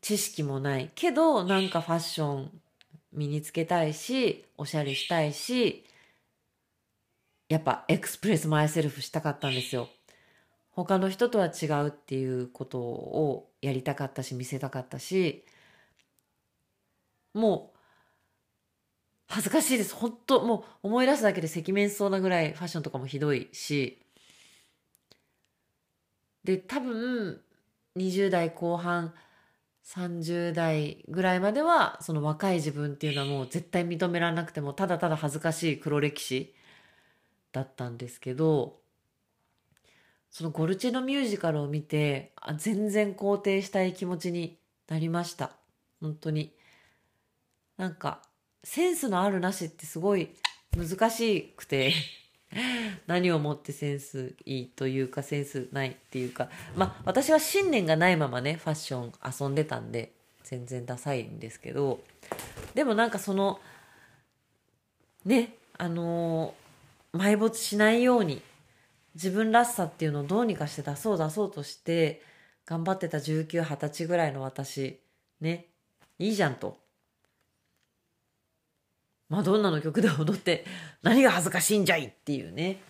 [0.00, 0.90] 知識もない。
[0.94, 2.60] けど、なんかファッション
[3.12, 5.84] 身につけたいし、おしゃれしたいし、
[7.48, 9.88] やっぱエクスプレスマイセルフしたかったんですよ。
[10.70, 15.44] 他の人とは違うっていうことをやりたかったし、見せたかったし、
[17.34, 17.78] もう、
[19.28, 19.94] 恥ずかしいです。
[19.94, 24.00] 本当もう思い出すだけで赤面しそうなぐらいファッションとかもひどいし、
[26.44, 27.40] で、多分、
[27.96, 29.14] 20代後半、
[29.94, 36.54] 30代ぐらいまでは、その若い自分っていうのはもう絶対認められなくても、ただただ恥ずかしい黒歴史
[37.50, 38.78] だったんですけど、
[40.30, 45.56] そのゴルチェのミュージカルを見て、あ全然肯定したい気持ちになりました。
[46.00, 46.54] 本当に。
[47.76, 48.22] なんか、
[48.62, 50.36] センスのあるなしってすごい
[50.76, 51.92] 難しくて
[53.06, 59.12] 何をもってセンスいいというかセンスないっていうかまあ私は信念がないままねファッション
[59.44, 62.00] 遊んでたんで全然ダサいんですけど
[62.74, 63.60] でもなんかその
[65.24, 68.42] ねあのー、埋没しないように
[69.14, 72.22] 自分らしさっていうのをどうにかして出そう出そうとして
[72.66, 75.00] 頑張ってた1920歳ぐらいの私
[75.40, 75.66] ね
[76.18, 76.78] いいじゃんと。
[79.30, 80.66] マドンナの曲で踊って
[81.02, 82.80] 何が恥ずかしいんじゃいっていうね。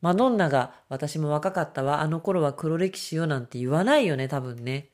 [0.00, 4.88] マドンナが私も若かったわ、あの頃は黒歴史よなんて言わないよね、多分ね。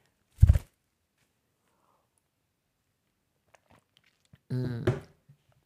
[4.48, 4.84] うん。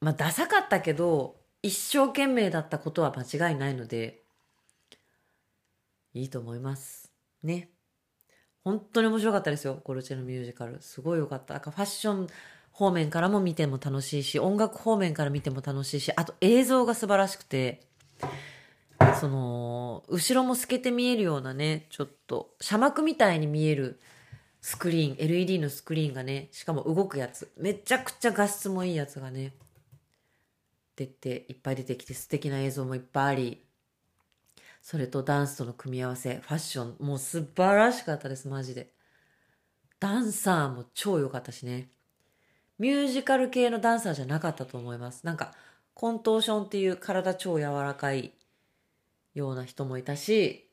[0.00, 4.22] まあ、ダサかったけど、一生懸命だったことは間違いないので、
[6.12, 7.12] いいと思います。
[7.42, 7.70] ね。
[8.64, 10.82] 本当に面白かったですよ、ゴルチェのミュージカル。
[10.82, 11.54] すごい良かった。
[11.54, 12.26] なんかファッション、
[12.80, 17.82] 方面からも見ても楽しいし、音楽方面から見ても楽しいし、あと映像が素晴らしくて、
[19.20, 24.00] その、後ろも透けて見えるようなね、ちょっと、斜幕みたいに見える
[24.62, 27.52] スクリーン、LED のスクリーンがね、しかも動くやつ。
[27.58, 29.52] めちゃくちゃ画質もいいやつがね、
[30.96, 33.62] 出て、いっぱい出てきて素敵な映像もいっぱいあり、
[34.80, 38.94] それとダンスとの組み合わせ、ファッション、もう素晴らしかったです、マジで。
[39.98, 41.90] ダンサーも超良かったしね。
[42.80, 45.24] ミュージカル系のダンサーじゃなかったと思います。
[45.24, 45.52] なんか、
[45.92, 48.32] コントーションっていう体超柔らかい
[49.34, 50.66] ような人もいたし、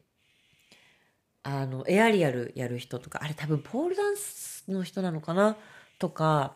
[1.44, 5.58] あの、エアリアルやる人とか、あれ多分ポールダンスの人なのかな？
[6.00, 6.56] とか、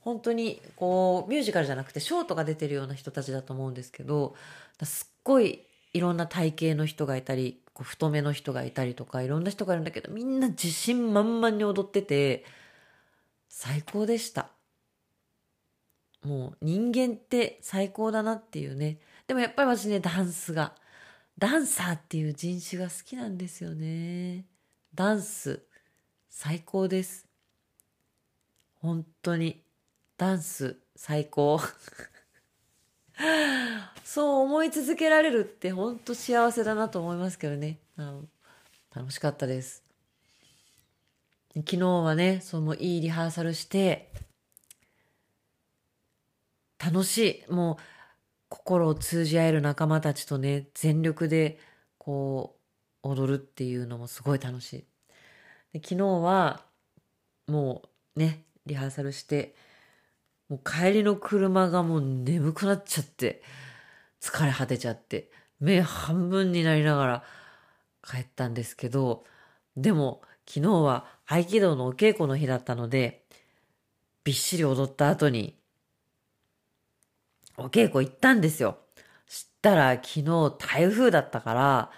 [0.00, 4.34] 本当にこう、ミュージカルじゃなくてショートが出てるような人たちだと思うんですけど、
[4.82, 5.60] すっごい
[5.92, 12.44] いろんな体型の人がいたり、こう太めの人がいたりとか、いろんな人がいるんだけど、みんな自信満々に踊ってて、
[13.48, 14.50] 最高でした。
[16.26, 18.98] もう人間って最高だなっていうね。
[19.28, 20.74] でもやっぱり私ね、ダンスが。
[21.38, 24.44] ダンサーっていう人種が好きなんですよね。
[24.92, 25.62] ダンス、
[26.28, 27.28] 最高です。
[28.80, 29.62] 本当に。
[30.16, 31.60] ダンス、最高。
[34.02, 37.78] そう思い続けられるって本当幸せだなと思いますけどね。
[37.96, 38.24] あの
[38.92, 39.84] 楽しかったです。
[41.54, 44.10] 昨日はね、そのいいリハーサルして、
[46.78, 47.52] 楽しい。
[47.52, 47.82] もう、
[48.48, 51.58] 心を通じ合える仲間たちとね、全力で
[51.98, 52.56] こ
[53.02, 54.84] う、踊るっていうのもすごい楽しい。
[55.72, 56.64] で昨日は、
[57.46, 57.82] も
[58.16, 59.54] うね、リハーサルして、
[60.48, 63.42] もう帰りの車がもう眠くなっちゃって、
[64.20, 67.24] 疲れ果てちゃって、目半分になりながら
[68.06, 69.24] 帰ったんですけど、
[69.76, 73.24] でも昨日は合気道のお稽古の日だったので、
[74.24, 75.58] びっしり踊った後に
[77.58, 78.78] お稽古行ったんですよ。
[79.26, 81.90] したら昨日台風だったから、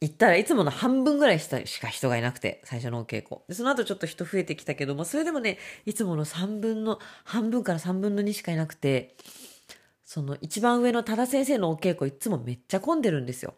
[0.00, 1.48] 行ったらいつもの半分ぐらいし
[1.80, 3.40] か人がいなくて、最初のお稽古。
[3.48, 9.16] で、その後ちょっと人増えてきたけども、それでもね、いつもの3分の、半分から3分の2しかいなくて、
[10.04, 13.54] その一番上の多田先生のお稽古いつもめっちゃ混んでるんですよ。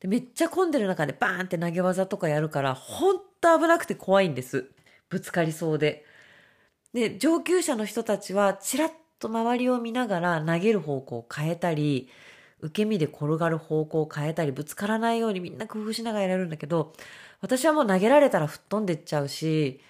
[0.00, 4.70] で、めっちゃ混んでる中でバーンって投げ技とかやるから、ほんと危なくて怖いんです。
[5.08, 6.04] ぶつかりそうで。
[6.92, 12.08] で、上級者の人たちは、ちらっと周りを見ながら投げる方向を変えたり、
[12.60, 16.92] 受け身で転がる方向を変えたり、ぶつからないようにみんな工夫しながらやれるんだけど、
[17.40, 19.80] 私はもう投げられたら吹っ飛んでっちゃうし、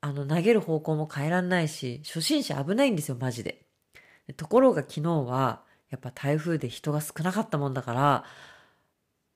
[0.00, 3.66] あの、投げる方向も変えらんないし、初心者危ないんですよ、マジで。
[4.36, 8.24] ところが昨日は、やっぱ台風で人が少なかったもんだから、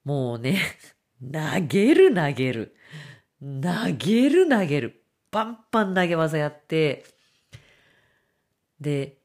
[0.05, 0.59] もうね、
[1.21, 2.77] 投げる投げる。
[3.41, 5.05] 投げる投げる。
[5.31, 7.05] パンパン投げ技やって、
[8.83, 9.19] で、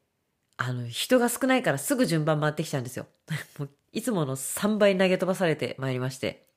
[0.56, 3.06] あの、人が少ないからすぐ順番回ってきちゃうんですよ。
[3.58, 6.48] もういつもの3倍投げ飛ばされてまいりまして。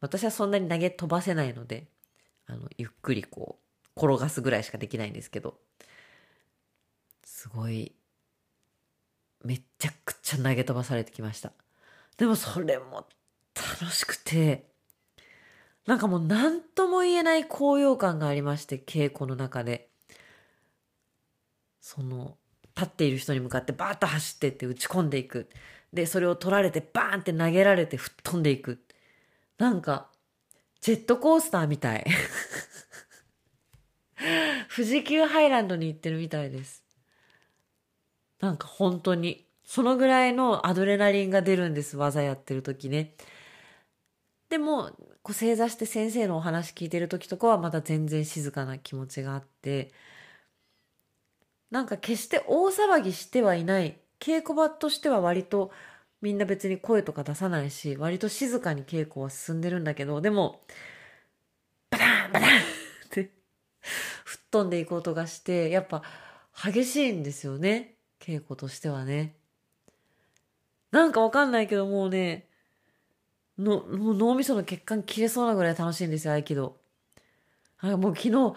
[0.00, 1.88] 私はそんなに投げ飛ばせないので、
[2.46, 3.58] あの、ゆっくりこ
[3.96, 5.58] う、転がすぐらいしかできないんですけど、
[7.24, 7.94] すごい、
[9.42, 11.52] めっちゃくちゃ投げ飛ばされてきました。
[12.18, 13.08] でもそれも
[13.54, 14.66] 楽しくて、
[15.86, 19.90] なんかもう何とも言えない高揚感がありまして、稽古の中で。
[21.86, 22.36] その
[22.76, 25.48] 立っている人に向かってバーッと走ってって打ち込んでいく。
[25.92, 28.82] で、それを取られてバーンって投げられて吹っ飛んでいく。
[29.56, 30.10] なんか、
[30.80, 32.04] ジェットコースターみたい。
[34.74, 36.82] 富士急ハイランドに行ってるみたいです。
[38.40, 43.14] なんか本当に、そのぐらいのアドレナリンが出るんです、技やってる時ね。
[44.48, 44.90] でも、
[45.22, 49.92] こう正座して先生のお話聞いてる時とかはまた全然静かな気持ちがあって、
[51.70, 53.98] なんか決して大騒ぎしてはいない。
[54.20, 55.70] 稽古場としては割と
[56.22, 60.60] みんな別に声とか出さないし割と静かに稽古は進んでるんだけどでも
[61.90, 62.62] バタンバタン っ
[63.10, 63.30] て
[64.24, 66.02] 吹っ飛んでいく音がしてやっぱ
[66.64, 67.96] 激しいんですよね。
[68.18, 69.36] 稽古としてはね。
[70.90, 72.48] なんかわかんないけどもうね
[73.58, 76.78] のもう脳みその血管切れそうなぐらい楽しいんですよ合気道。
[77.78, 78.56] あもう昨日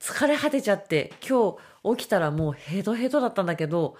[0.00, 3.96] 疲れ果てちゃって、今日起きたらもうヘドヘドだったんだけど、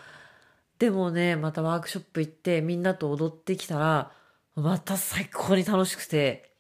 [0.79, 4.13] でもね、またワークショップ行ってみんなと踊ってきたら、
[4.55, 6.55] また最高に楽しくて、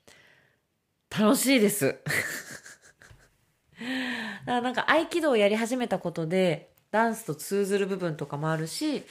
[1.10, 1.98] 楽しいです。
[4.44, 9.04] なんか合気道をやり始めたことで、ダンスと通ずる部分とかもあるし、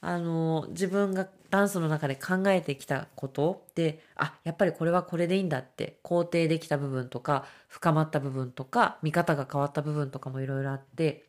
[0.00, 11.26] あの、自分がダンスの中で考えてきたことで、あ、やっぱりこれはこれでいいんだって肯定できた部分とか、深まった部分とか、見方が変わった部分とかもいろいろあって、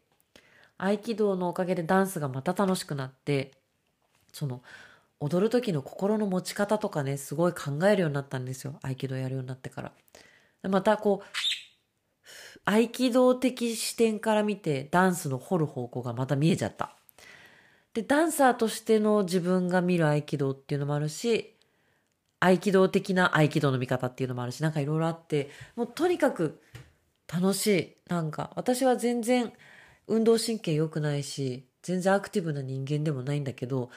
[0.78, 3.52] 合気道のおかげでダンスがまた楽しくなって、
[4.34, 4.64] その、
[5.20, 8.80] 踊る時の心の持ち方とかね、すごい考えるようになったんですよ。
[8.82, 9.94] 合気道やるようになってから。
[10.70, 11.28] またこう、
[12.66, 17.01] 合気道的視点から見てダンスの掘る方向がまた見えちゃった。
[17.94, 21.58] で、ダンサーとしての自分が見る合気道っていうのもあるし、
[22.40, 26.62] 合気道的な合気道の見方っていうのもあるし、なんかいろいろあって、もうとにかく
[27.32, 27.98] 楽しい。
[28.10, 29.54] なんか、私は全然
[30.08, 33.90] 運動神経良くないし、全然アクティブな人間でもないんだけど、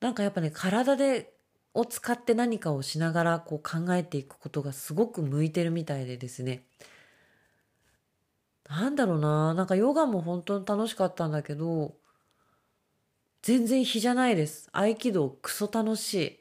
[0.00, 1.34] なんかやっぱね、体で、
[1.74, 6.66] を使って何かをしながらこう考えていくことがすごく向いてるみたいでですね。
[8.68, 11.96] なんだろうな、なんかヨガも本当に楽しかったんだけど、
[13.42, 14.68] 全然比じゃないです。
[14.72, 16.38] 合気道クソ楽しい。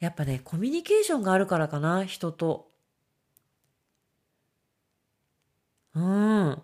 [0.00, 2.70] やっぱね、コミュニケーションがあるからかな、人と。
[5.94, 6.62] うん。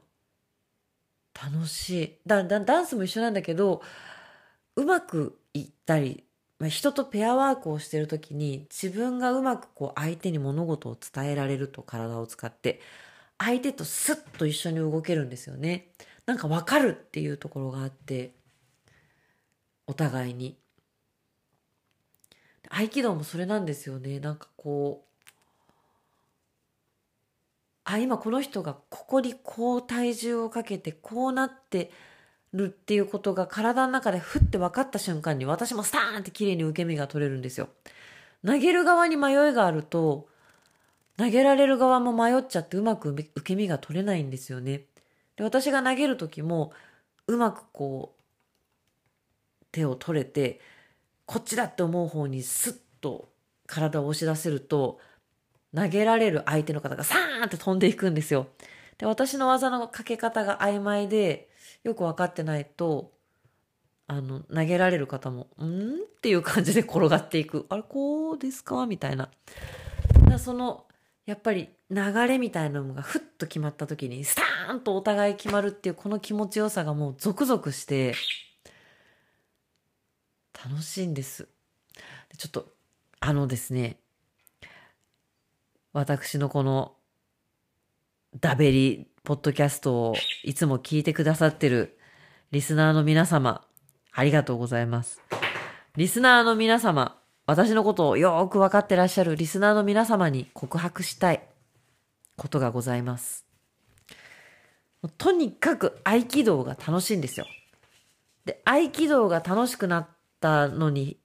[1.34, 2.18] 楽しい。
[2.26, 3.82] だ、だ、ダンスも一緒なんだけど、
[4.76, 6.24] うまくいったり、
[6.58, 12.80] まあ、人とペアワークをしてる時に自分がうまくこう相手に物事を伝えられると体を使って、
[13.38, 15.92] 相手とスッと一緒に動けるんですよね。
[16.26, 18.32] なんかわかるっていうところがあって、
[19.90, 20.56] お互いに。
[22.68, 24.20] 合気道もそれなんですよね。
[24.20, 25.30] なんかこう、
[27.82, 31.90] あ、今この人がここにこう体重をかけてこうなって
[32.52, 37.68] るっていうことが体の中でふって分かった瞬間に私もスターンって綺麗に受け身が取れるんですよ。
[38.46, 40.28] 投げる側に迷いがあると、
[41.16, 44.82] 投げられる側も迷っちゃってうまく受け身が取れないんですよね。
[45.34, 46.72] で私が投げる時も
[47.26, 48.19] うまくこう
[49.72, 50.60] 手を取れて
[51.26, 53.28] こっちだって思う方にスッと
[53.66, 54.98] 体を押し出せると
[55.74, 58.48] 投げられる相手の方がサーンって飛んでいくんですよ。
[58.98, 61.48] で、私の技のかけ方が曖昧で、
[61.84, 63.12] よく分かってないと、
[64.06, 67.66] あの、投げられる方も、んっていう感じで転がっていく。
[67.68, 69.30] あれ、こうですかみたいな。
[70.28, 70.86] だその、
[71.24, 78.14] やっぱり流れみたいなのがふっと決まった時に、スターンとお互い決まるっていうこの気持ちよさがもうゾクゾクして、
[80.64, 81.48] 楽しいんです。
[82.36, 82.66] ちょっと、
[83.20, 83.96] あのですね、
[85.92, 86.94] 私のこの
[88.38, 91.98] ダベリポッドキャストをいつも聞いてくださってる
[92.52, 93.64] リスナーの皆様、
[94.12, 95.20] ありがとうございます。
[95.96, 101.42] リスナーの皆様、私のことをよーくわかってらっしゃるリスナーの皆様に告白したい
[102.36, 103.46] ことがございます。
[105.16, 107.46] とにかく合気道が楽しいんですよ。
[108.44, 110.08] で、合気道が楽しくなっ
[110.40, 111.18] たのに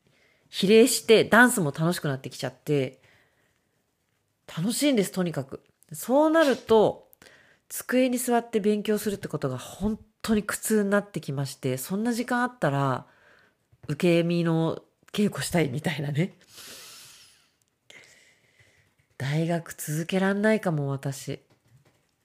[0.49, 3.01] 比例してダンスも楽しくなってきちゃって、
[4.47, 5.63] 楽しいんです、とにかく。
[5.91, 7.09] そうなると、
[7.67, 13.05] 机に座って勉強するってことが本当に苦痛になってきまして、そんな時間あったら、
[13.87, 16.37] 受け身の稽古したいみたいなね。
[19.17, 21.41] 大学続けらんないかも、私。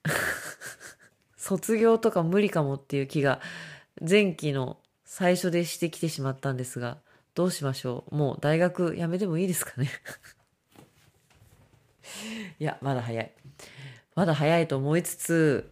[1.37, 3.41] 卒業とか無理かもっていう気が
[4.07, 4.80] 前期の
[5.13, 6.97] 最初でしてきてしまったんですが、
[7.35, 8.15] どうしましょう？
[8.15, 9.89] もう大学辞めてもいいですかね？
[12.57, 13.31] いや、まだ早い。
[14.15, 15.69] まだ早いと思いつつ、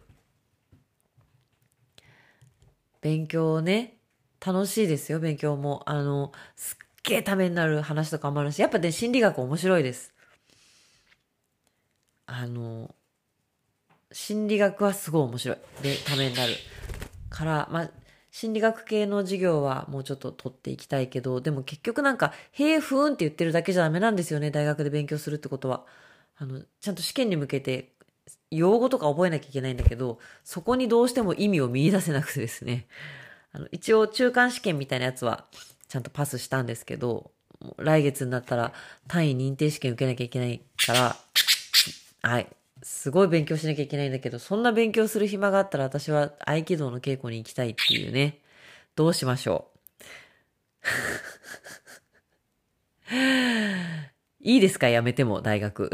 [3.00, 3.96] 勉強ね、
[4.44, 5.84] 楽しいですよ、勉強も。
[5.86, 10.12] あの、すっげえためになる話とかもあるし、やっぱね、心理学面白いです。
[12.26, 12.94] あの、
[14.12, 15.58] 心理学はすごい面白い。
[15.82, 16.52] で、ためになる。
[17.30, 17.90] から、まあ、
[18.30, 25.84] 心理学系の授業はもうちょっと取っていきたいけど、でも結局なんか、へえ、ふーんって言ってるだけじゃダメなんですよね、大学で勉強するってことは。
[26.36, 27.92] あの、ちゃんと試験に向けて
[28.50, 32.86] 用語とか覚えなきゃいけないんだけど、そこにどうしても意味を見出せなくてですね。
[33.52, 35.46] あの、一応中間試験みたいなやつは
[35.88, 37.32] ちゃんとパスしたんですけど、
[37.76, 38.72] 来月になったら
[39.06, 41.16] 単位認定試験受けなきゃいけないから、
[42.22, 42.48] はい。
[42.82, 48.40] すごい勉強しなきゃいけないんだけど、そんな勉強する暇があったら私は合気道の稽古に行きたいっていうね。
[48.96, 49.70] どうしましょ
[53.10, 53.14] う。
[54.40, 54.88] いいですか？
[54.88, 55.90] やめても、大学。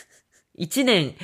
[0.54, 1.14] 一年、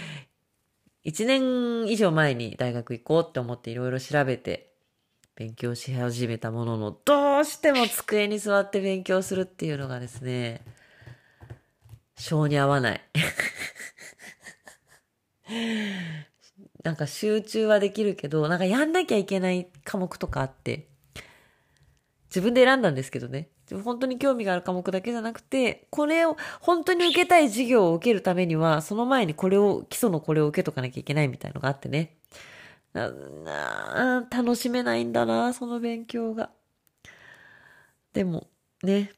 [1.02, 4.72] 一年以上前に大学行こうって思っていろいろ調べて
[5.36, 10.62] 勉強し始めたものの、どうしても机に座って勉強するっていうのがですね、
[12.16, 13.00] 性に合わない。
[16.82, 20.88] なんか集中はできるけど、なんかやんなきゃいけない科目とかあって、
[22.28, 23.48] 自分で選んだんですけどね。
[23.82, 32.16] 本当に興味がある科目だけじゃなくて、これを本当に受けたい授業を受けるためには、その前にこれを、基礎のこれを受けとかなきゃいけないみたいのがあってね。
[34.30, 36.50] 楽しめないんだな、その勉強が。
[38.12, 38.48] でも、
[38.82, 39.12] ね。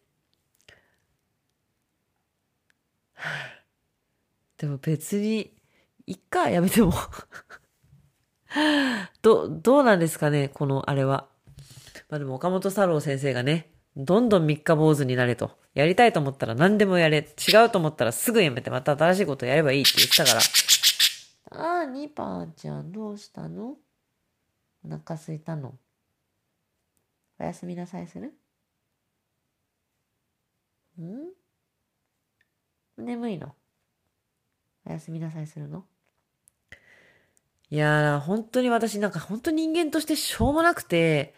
[4.59, 5.58] でも別に
[6.09, 6.93] いっか、やめても。
[9.21, 11.29] ど、どうなんですかね、このあれは。
[12.09, 15.59] まあでも岡本太郎先生がね、どんどん三日坊主になれと。
[15.75, 17.19] やりたいと思ったら何でもやれ。
[17.19, 17.23] 違
[17.67, 20.41] うと思ったらすぐやめてまた新しいことやればいいって言ってたから。
[21.63, 23.77] ああ、ニパーちゃんどうしたの？
[24.83, 25.79] お腹すいたの？
[27.39, 28.33] おやすみなさいする？
[30.99, 31.35] ん？
[32.97, 33.55] 眠いの？
[34.87, 35.85] おやすみなさいするの？
[37.71, 41.35] いやー、本当に私なんか本当人間としてしょうもなくて、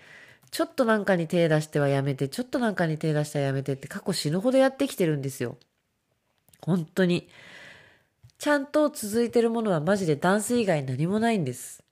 [0.50, 5.56] ちょっとなんかに手出してはやめて、ちょっとなんかに手出してはやめてって過去死ぬほどやってきてるんですよ。
[6.60, 7.28] 本当に。
[8.38, 11.82] ちゃんと続いてるものはマジでダンス以外何もないんです。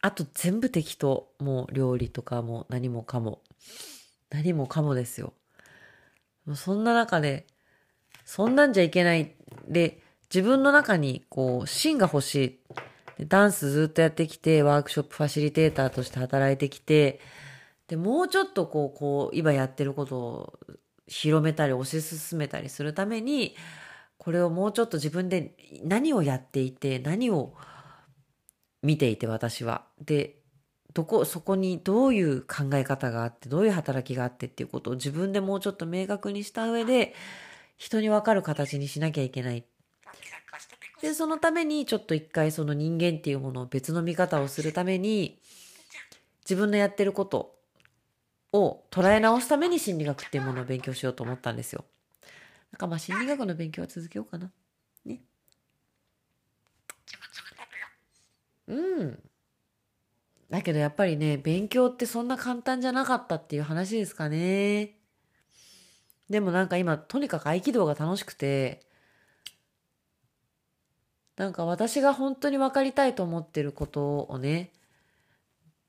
[0.00, 1.28] あと全部適当。
[1.38, 3.42] もう料理とかも何もかも。
[4.30, 5.34] 何もかもですよ。
[6.46, 7.46] もうそんな中で、
[8.24, 9.34] そんなんじゃいけない。
[9.68, 10.02] で、
[10.32, 12.60] 自分の中にこう芯が欲しい。
[13.26, 17.20] ダンスずっとやってきて、ワークショップファシリテーターとして働いてきて、
[17.88, 20.58] で、もうちょっとこう、こう、今やってることを
[21.08, 23.56] 広めたり推し進めたりするために、
[24.18, 27.54] これをもうちょっと自分で何をやっていて、何を
[28.82, 29.86] 見ていて私は。
[30.04, 30.36] で、
[30.94, 37.14] どこ、そこにどういう考え方があって、どういう働きがあってっていうことを自分でもうちょっと明確にした上で、
[37.76, 39.64] 人にわかる形にしなきゃいけない
[41.00, 45.40] で、そのためにちょっと一回その人間っていうものを別の見方をするために、
[46.42, 47.56] 自分のやってること
[48.52, 51.84] を捉え直すために心理学っていうものを勉強しようと思ったんですよ。
[52.72, 54.50] なんかまあ心理学の勉強は続けようかな。
[55.04, 55.20] ね。
[58.66, 59.22] うん。
[60.50, 64.96] だけどやっぱりね、勉強ってそんな簡単じゃなかったっていう話ですかね。
[66.30, 68.87] でもなんか今、とにかく合気道が楽しくて、
[71.38, 74.72] なんか私が本当に分かりたいと思ってることをね、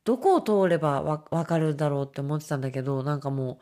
[0.03, 3.59] どこを通ればわ分かるんだろうって思ってたんだけど、なんかも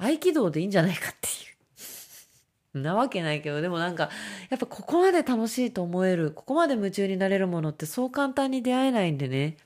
[0.00, 2.82] う、合気道でいいんじゃないかっていう。
[2.82, 4.10] なわけないけど、でもなんか、
[4.50, 9.58] やっぱここまで楽しいと思える、ここまで夢中になれるものってそう簡単に出会えないんでね。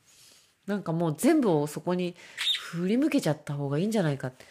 [0.66, 2.16] なんかもう全部をそこに
[2.70, 4.44] 振り向けちゃった方がいいんじゃないかって。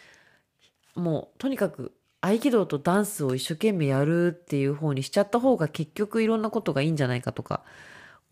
[0.96, 1.92] もう、とにかく
[2.26, 7.64] 合気道とダンスを一生懸命やるっていう方にしちゃった方が結局いろんなことがいいんじゃないかとか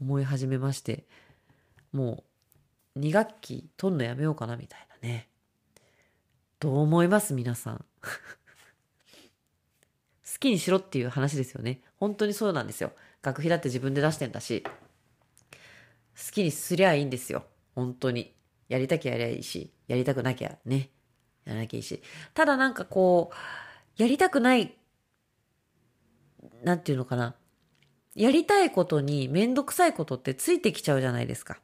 [0.01, 1.05] 思い始めまして、
[1.93, 2.24] も
[2.97, 5.28] う2学期取んのやめようかなみたいなね。
[6.59, 7.34] どう思います？
[7.34, 7.84] 皆さん。
[10.24, 11.82] 好きにしろっていう話ですよね。
[11.97, 12.93] 本当にそうなんですよ。
[13.20, 17.45] 学費だって自分で出してんだし、好きにすりゃいいんですよ。
[17.74, 18.34] 本当に。
[18.68, 20.88] やりたきゃやりゃいいし、やりたくなきゃね、
[21.45, 22.03] やらなきゃいいし。
[22.32, 23.36] ただなんかこう、
[23.97, 24.74] やりたくない、
[26.62, 27.34] なんていうのかな。
[28.14, 31.61] やりたいことにめんどくさいことってついてきちゃうじゃないですか。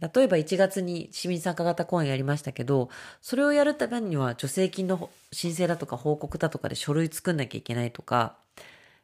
[0.00, 2.88] 例えば1月に市民参加型講演やりましたけど、
[3.20, 8.36] それをやるためには助成金の申請だとか報告だとかで書類作んなきゃいけないとか、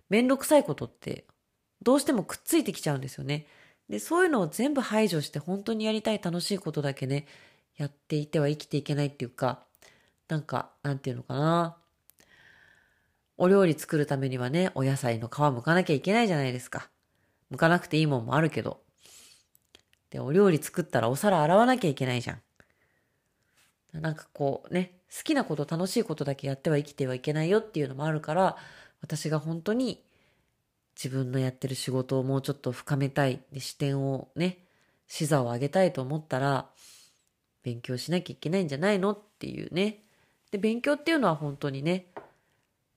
[0.09, 1.25] めんどくさいことって
[1.83, 3.47] どうしてもくっついてきちゃうんですよね。
[3.89, 7.27] で、そういうのを全部排除して本当にやりたい楽しいことだけね、
[7.77, 9.65] やっていては生きていけないっていうか、
[10.29, 11.77] なんか、なんていうのかな。
[13.37, 16.89] お料理作るためにはね、お野菜の皮剥かなきゃいけないじゃないですか。
[17.53, 18.81] 剥かなくていいもんもあるけど。
[20.11, 24.01] で、お料理作ったらお皿洗わなきゃいけないじゃん。
[24.01, 28.57] なんかこうね、好きなこと楽しいことだけやっては生きてはいけないよっていうのもあるから、
[29.01, 30.05] 私が本当に
[30.97, 34.59] 自分のやってる仕事をもうちょっと深めたい、で視点をね、
[35.07, 36.69] 視座を上げたいと思ったら、
[37.63, 40.05] 勉強しなきゃいけないんじゃないのっていうね。
[40.51, 42.07] で、勉強っていうのは本当にね、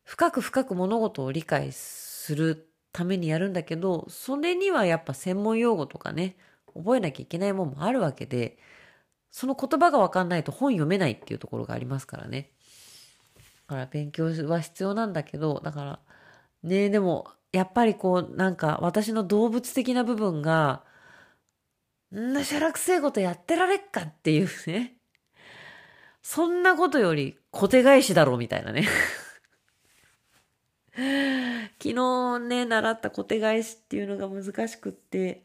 [0.08, 6.38] 深く深く物事を理解するためにやるんだけど、それにはやっぱ専門用語とかね、
[6.74, 8.58] 覚えなきゃいけないもんもあるわけで、
[9.32, 12.51] その言葉がわかんないと本読めないっていうところがありますからね。
[13.68, 15.99] だから勉強は必要なんだけど、だから、
[16.64, 20.86] ねえでも、やっぱりこう、なんか私の動物的な部分が、
[22.16, 24.95] んなしゃらくせえことやってられっかっていうね。
[26.22, 28.88] そんなことより小手返しだろうみたいなね。
[31.80, 35.43] 昨日ね、習った小手返しっていうのが難しくって、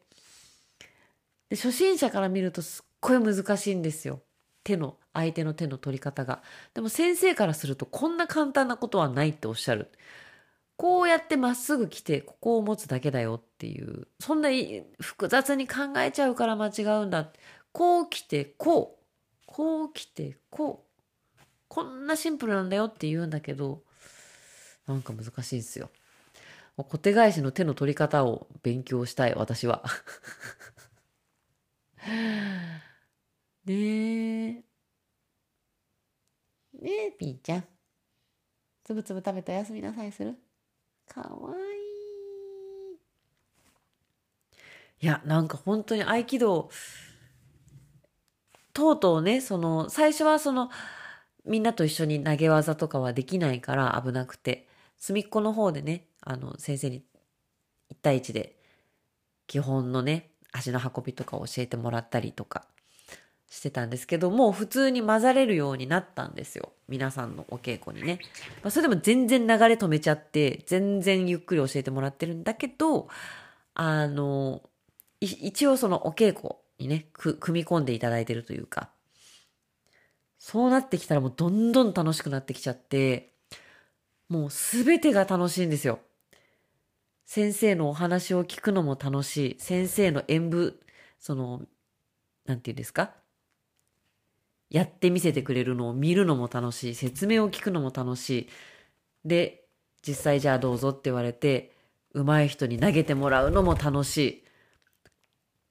[1.51, 4.23] で初心者から見るとすっごい難しいんですよ。
[4.65, 6.43] 手の、相手の手の取り方が。
[6.73, 9.91] でも先生からするとこんな簡単なことはないっておっしゃる。
[10.77, 14.09] こうやってまっすぐ来て、ここを持つだけだよっていう。
[14.21, 14.49] そんな
[15.01, 17.31] 複雑に考えちゃうから間違うんだ。
[17.73, 19.05] こう来て、こう。
[19.47, 21.43] こう来て、こう。
[21.69, 23.83] こんなシンプルなんだよって言うんだけど、
[24.87, 25.91] なんか難しいですよ。
[26.77, 29.85] 小手返しの手の取り方を勉強したい、私は。
[33.65, 34.65] ねえ。
[36.81, 37.65] ねえ、ピーちゃん。
[38.85, 40.37] つぶつぶ食べておやすみなさいする？
[41.09, 41.63] かわいい。
[45.01, 46.71] いや、なんか本当に合気道、
[48.73, 50.71] とうとうね、その、最初はその、
[51.45, 54.69] みんなと一緒に投げ技とかはできないから危なくて、
[55.03, 57.03] 隅っこの方でね、あの、先生に
[57.91, 58.57] 1対1で
[59.49, 62.67] 基本のね、足の運びとかを教えてもらったりとか
[63.51, 66.71] してたんですけど、もう普通に混ざれるようになったんですよ。
[66.87, 68.21] 皆さんのお稽古にね。
[68.63, 73.09] まあ、それでも全然流れ止めちゃって、全然ゆっくり教えてもらってるんだけど、
[73.75, 74.63] あの、
[75.19, 78.91] 一応そのお稽古にね、組み込んでいただいてるというか、
[80.39, 83.32] そうなってきたらもうどんどん楽しくなってきちゃって、
[84.33, 85.99] もうすべてが楽しいんですよ。
[87.27, 89.57] 先生のお話を聞くのも楽しい。
[89.59, 90.81] 先生の演舞、
[91.19, 91.61] その、
[92.47, 93.13] なんて言うんですか？
[94.71, 96.95] やってみせてくれるのを見るのも楽しい。
[96.95, 98.49] 説明を聞くのも楽しい。
[99.29, 99.67] で、
[100.01, 101.73] 実際じゃあどうぞって言われて、
[102.15, 104.45] 上手い人に投げてもらうのも楽し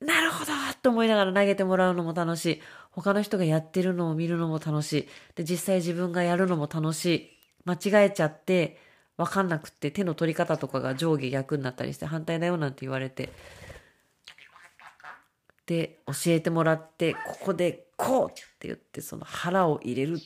[0.01, 0.05] い。
[0.05, 0.51] なるほど
[0.83, 2.61] と思いながら投げてもらうのも楽しい。
[2.91, 5.07] 他の人がやってるのを見るのも楽しい。
[5.33, 7.40] で、実際自分がやるのも楽しい。
[7.65, 8.77] 間違えちゃって、
[9.17, 13.29] わかんなくって手の取り方とかが上下逆になったりして反対だよなんて言われて。
[15.67, 20.17] で、教えてもらって、ここでこうって言ってその腹を入れる。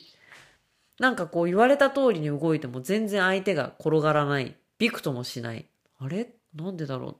[0.98, 4.56] なんかこう言われた通りに動いても全然相手が転がらない。
[4.78, 5.66] びくともしない。
[5.98, 6.28] あれ？
[6.54, 7.16] なんでだろう？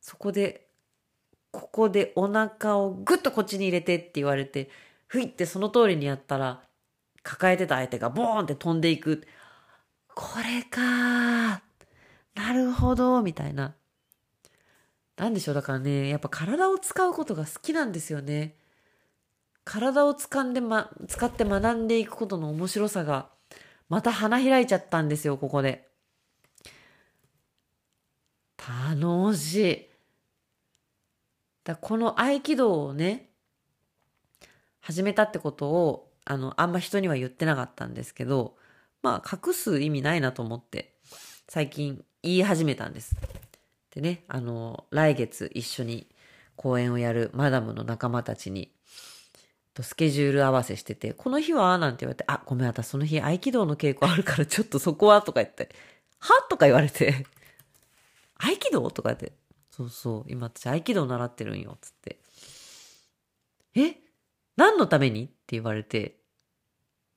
[0.00, 0.66] そこで、
[1.50, 4.68] ここでお腹をぐっとこっちに入れてって言われて、
[5.06, 6.62] ふいってその通りにやったら、
[7.22, 9.26] 抱えてた相手がボーンって飛んでいく。
[10.20, 11.62] これか
[12.34, 13.76] なるほど、みたいな。
[15.16, 18.56] なんでしょう、だからね、やっぱ体を使うことが好きなんですよね。
[19.62, 23.28] 体を掴んでま、使って学んでいくことの面白さが、
[23.88, 25.88] また花開いちゃったんですよ、ここで。
[28.58, 29.86] 楽しい。
[31.62, 33.30] だこの合気道をね、
[34.80, 38.56] 始めたってことを、あの、あんま人には言ってなかったんですけど、
[39.02, 40.94] まあ、隠す意味ないなと思って、
[41.48, 43.16] 最近言い始めたんです。
[43.94, 46.08] でね、あの、来月一緒に
[46.56, 48.72] 公演をやるマダムの仲間たちに、
[49.80, 55.68] スケジュール合わせしてて、この日はなんて言われて、あ、ごめん、私その日合気道の稽古あるからちょっとそこはとか言って、
[56.18, 57.26] はとか言われて、
[58.38, 59.32] 合気道とか言って、
[59.70, 62.18] そうそう、今私合気道習ってるんよ、つって。
[63.74, 63.96] え
[64.56, 65.26] 何のために？
[65.26, 66.20] って言われて、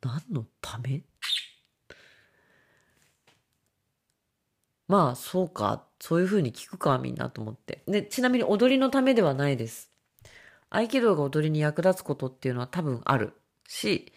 [0.01, 1.03] 何のため？
[4.91, 5.85] まあ、そうか。
[6.01, 7.81] そういうふうに聞くか、みんなと思って。
[7.87, 9.89] で、ちなみに踊りのためではないです。
[10.69, 13.31] 合気道が踊りに役立つことっていうのは多分ある
[13.69, 14.11] し、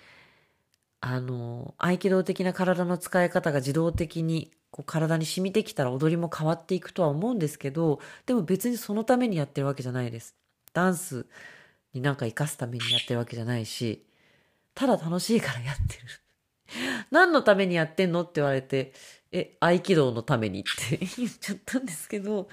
[1.00, 10.34] あの、合気道的な体の使い方が自動的にこう体に染みてきたら踊りも変わっていくとは思うんですけど、でも別にそのためにやってるわけじゃないです。
[10.72, 11.26] ダンス
[11.92, 14.04] になんか活かすためにやってるわけじゃないし、
[14.74, 16.02] ただ楽しいからやってる。
[17.12, 18.22] 何のためにやってんの？
[18.22, 18.92] って言われて、
[19.36, 22.48] え、合気道のためにって 言っちゃったんですけど、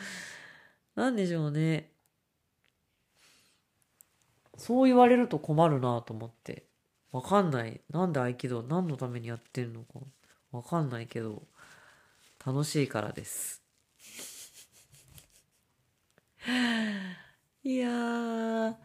[0.96, 1.92] なんでしょうね。
[4.58, 6.66] そう言われると困るなと思って。
[7.12, 7.82] わかんない。
[7.92, 10.00] なんで合気道何のためにやってんのか。
[10.52, 11.44] わかんないけど、
[12.44, 13.62] 楽しいからです。
[17.64, 18.76] いやー、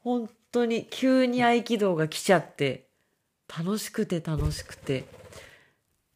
[0.00, 2.90] 本当に急に合気道が来ちゃって、
[3.48, 5.06] 楽しくて楽しくて。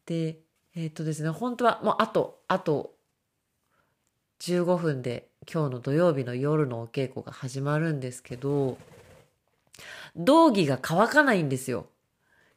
[0.05, 0.42] で、
[0.75, 2.95] えっ、ー、とですね、本当はもうあと、あと
[4.41, 8.79] 15分で今日の土曜日の夜のお稽古が始まるんですけど、
[10.17, 11.87] 道着が乾かないんですよ。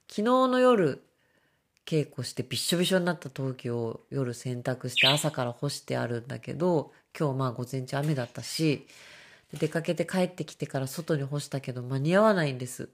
[0.08, 1.04] 昨日の夜
[1.86, 8.88] 稽古してびっしょびしょになった陶器を夜洗濯して朝から干してあるんだけど、今日まあ午前中雨だったし、
[9.54, 12.90] 出かけて帰ってきてから外に干したけど間に合わないんです。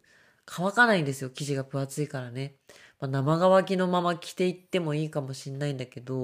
[0.45, 2.55] 乾かないんですよ、生地が分厚いからね。
[3.01, 6.23] まあ、生乾きのまま着ていってもいいかもしんないんだけど、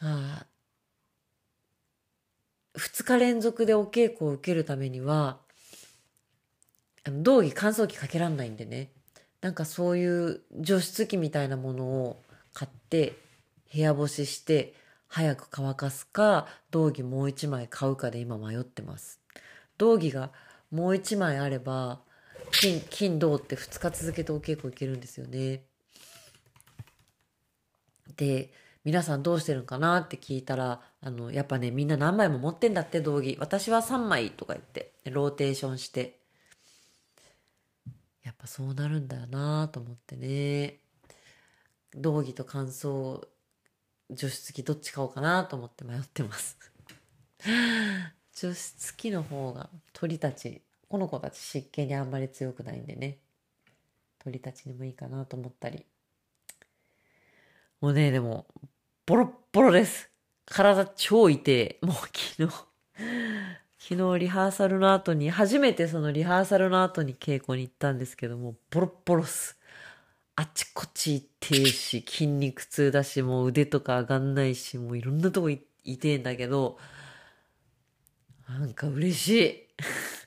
[0.00, 0.46] あ
[2.76, 5.38] 2日連続でお稽古を受けるためには、
[7.04, 8.90] あの道着乾燥機かけらんないんでね。
[9.40, 12.20] なんかそういう除湿機みたいなものを
[12.52, 13.16] 買って
[13.72, 14.74] 部屋干しして
[15.06, 19.20] 早く乾かすか道着もう一枚買うかで今迷ってます。
[19.78, 20.32] 道着が
[20.72, 22.00] もう一枚あれば
[22.52, 25.62] 金、金、銅って2日続けてお稽古行けるんですよね。
[28.16, 28.52] で、
[28.84, 33.36] 皆さんどうしてるんかなって聞いたら、あの、やっぱね、みんな何枚も持ってんだって道着。
[33.40, 36.20] 私は3枚とか言って、ローテーションして。
[38.22, 40.80] やっぱそうなるんだよなと思ってね。
[41.94, 43.26] 道着と乾燥
[44.10, 46.58] 除湿機どっち買おうかなと思って迷ってます
[48.34, 50.62] 除湿機の方が鳥たち
[50.96, 53.18] この子たち湿気にあんまり強くないんでね。
[54.18, 55.84] 鳥たちにもいいかなと思ったり。
[57.82, 58.46] もうねでも
[59.04, 60.08] ボロッボロです。
[60.46, 61.76] 体超痛い。
[61.82, 62.48] もう昨日
[63.78, 69.58] 昨日リハーサルの後に初めてそのリハーサルの後に稽古に行ったんですけどもボロッボロっす。
[70.34, 76.78] あちこち痛いし、筋肉痛だし、もう腕とか上がんないし、もういろんなとこ痛いんだけど、
[78.48, 79.66] なんか嬉しい。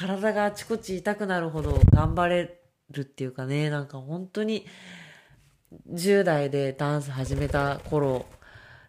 [0.00, 2.58] 体があちこち痛くなるほど頑張れ
[2.90, 4.64] るっていうかね、なんか本当に
[5.92, 8.24] 10代でダンス始めた頃、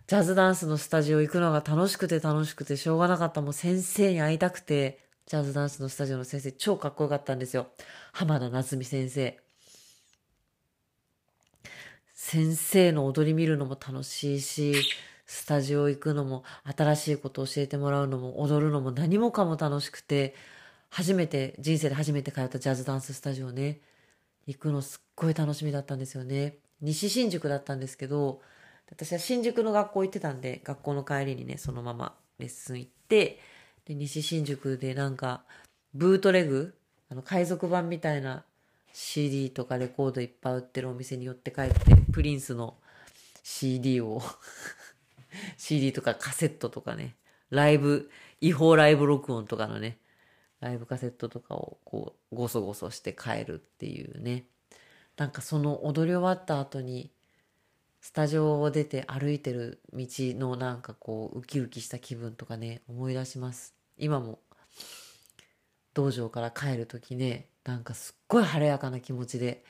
[0.07, 3.41] ジャズダンスのスタジオ行くのが楽しくて楽しくてしょうがなかった。
[3.41, 7.68] もう先生に会いたくて、ジャズダンスのスタジオの先生超かっこよかったんですよ。
[8.14, 9.38] 浜田夏美先生。
[12.14, 14.76] 先生の踊り見るのも楽しいし、
[15.26, 20.36] スタジオ行くのも、新しいこと教えてもらうのも、踊るのも何もかも楽しくて、
[20.91, 23.79] 初めて、人生で初めて通ったジャズダンススタジオね、
[24.45, 26.57] 行くのすっごい楽しみだったんですよね。
[26.81, 28.41] 西新宿だったんですけど、
[28.91, 33.39] 私は新宿の学校行ってたんで、学校の帰りにね、そのままレッスン行って、
[33.85, 35.43] で、西新宿でなんか、
[35.93, 36.75] ブートレグ
[37.09, 38.43] あの、海賊版みたいな
[38.93, 42.75] CD とかレコードいっぱい売ってるお店に寄って帰ってプリンスの
[43.43, 44.21] CD を
[45.57, 47.15] CD とかカセットとかね
[47.49, 48.09] ライブ
[48.41, 49.97] 違法ライブ録音とかのね
[50.62, 54.45] ライブカセットとかをこうゴソゴソして帰るっていうね。
[55.18, 57.12] なんかその踊り終わった後に
[57.99, 63.76] スタジオを出て歩いてる道のなんかこうウキウキした気分とかね思い出します。
[63.97, 64.39] 今も
[65.93, 69.64] 道場から帰る時ねなんかすっごい晴れやかな気持ちで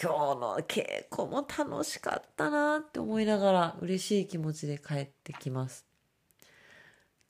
[0.00, 5.89] 今日の稽古も楽しかったなって思いながら嬉しい気持ちで帰ってきます。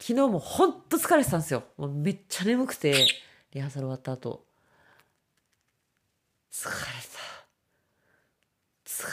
[0.00, 1.62] 昨日もほんと疲れてたんですよ。
[1.76, 3.06] もうめっちゃ眠くて
[3.52, 4.44] リハーサル終わった後。
[6.50, 6.80] 疲れた。
[8.86, 9.12] 疲れ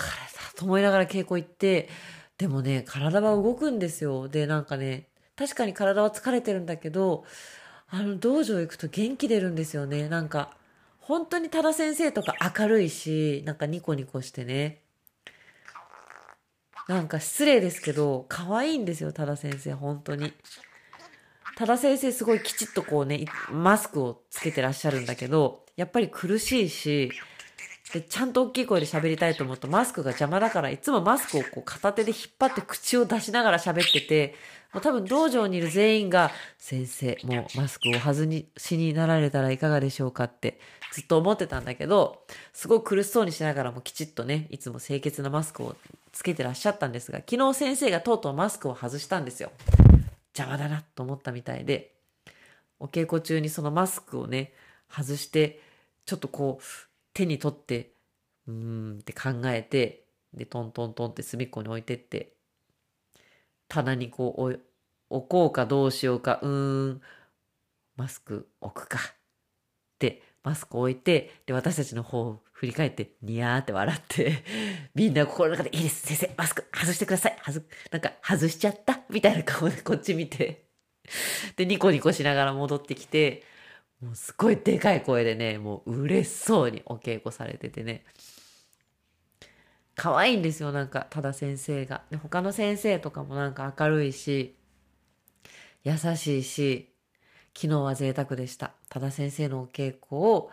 [0.51, 1.89] たと思いながら稽古行って
[2.37, 4.27] でもね体は動くんですよ。
[4.27, 7.25] でなんかね確かに体は疲れてるんだけど
[7.89, 10.07] あの道場行くと元気出るんですよね。
[10.09, 10.55] なんか
[10.99, 14.81] 本当に多田先生とか明るいし、なんかニコニコしてね。
[16.89, 20.33] なんか失礼ですけど、可愛いんですよ、多田先生、本当に。
[21.57, 27.11] 多田先生すごいきちっとこうね、マスクをつけてらっしゃるんだけど、やっぱり苦しいし、
[27.93, 34.35] で、ちゃんと大きい声で喋りたいと思うとマスクが邪魔だから、いつもマスクをこう片手で引っ張って口を出しながら喋ってて、
[34.71, 36.29] もう多分道場にいる全員が、
[36.59, 40.59] 先生、もうマスクを外しになられたらいかがでしょうかって
[40.93, 42.21] ずっと思ってたんだけど、
[42.53, 45.75] すごく苦しそうにしながらもきちっとね、いつも清潔なマスクを
[46.11, 49.51] つけてらっしゃったんですが、昨日先生がとうとうマスクを外したんですよ。
[50.43, 51.95] 邪魔だなと思ったみたいで、
[52.79, 54.53] お稽古中にそのマスクをね、
[54.89, 55.61] 外して、
[56.05, 56.63] ちょっとこう、
[57.13, 57.93] 手に取って、
[58.47, 62.33] うーんって考えて、で、トントントンって隅っこに置いてって、
[63.67, 64.61] 棚にこう
[65.09, 67.01] 置こうかどうしようか、うーん、
[67.95, 69.16] マスク置くか。
[70.47, 74.43] マスク置いて、で、私たちの方を振り返って、ニヤーって笑って、
[74.95, 77.37] みんな心の中で、いいです、先生、マスク外してください。
[77.45, 79.01] 外、なんか、外しちゃった？
[79.09, 80.63] みたいな顔でこっち見て、
[81.57, 83.43] で、ニコニコしながら戻ってきて、
[83.99, 88.05] もうすごいでかい声でね、もう嬉しそうにお稽古されててね、
[89.95, 92.03] 可愛いんですよ、なんか、多田先生が。
[92.09, 94.55] で、他の先生とかもなんか明るいし、
[95.83, 96.93] 優しいし、
[97.59, 98.73] 昨日は贅沢でした。
[98.87, 100.51] 多田先生のお稽古を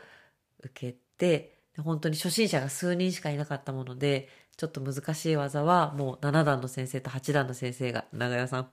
[0.61, 8.71] 受けて、本当に初心者が数人しかいなかったもので、ちょっと難しい技はもう7段の先生と8段の先生が、長屋さん、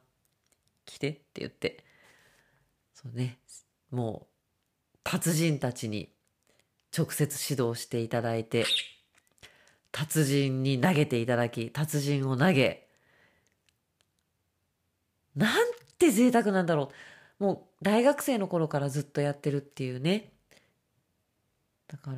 [0.85, 1.83] 来てって言って、
[2.93, 3.37] そうね、
[3.89, 6.09] もう、達人たちに
[6.97, 8.65] 直接指導していただいて、
[9.91, 12.87] 達人に投げていただき、達人を投げ、
[15.35, 17.10] なんて贅沢なんだろう。
[17.41, 20.29] もう大学生の頃からずっとやってるっていうね。
[21.87, 22.17] だから、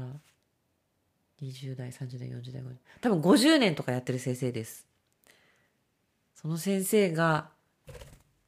[1.41, 2.77] 20代、30代、40代、50代。
[2.99, 4.85] 多分50年とかやってる先生です。
[6.35, 7.47] その先生が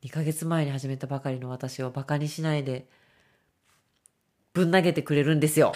[0.03, 2.89] 2ヶ月前に始めたばかりの私をバカにしないで
[4.51, 5.71] ぶん投げてくれるんですよ。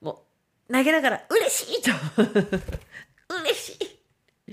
[0.00, 0.22] も
[0.66, 1.90] う投げながら嬉しいと
[3.36, 3.78] 嬉し
[4.48, 4.52] い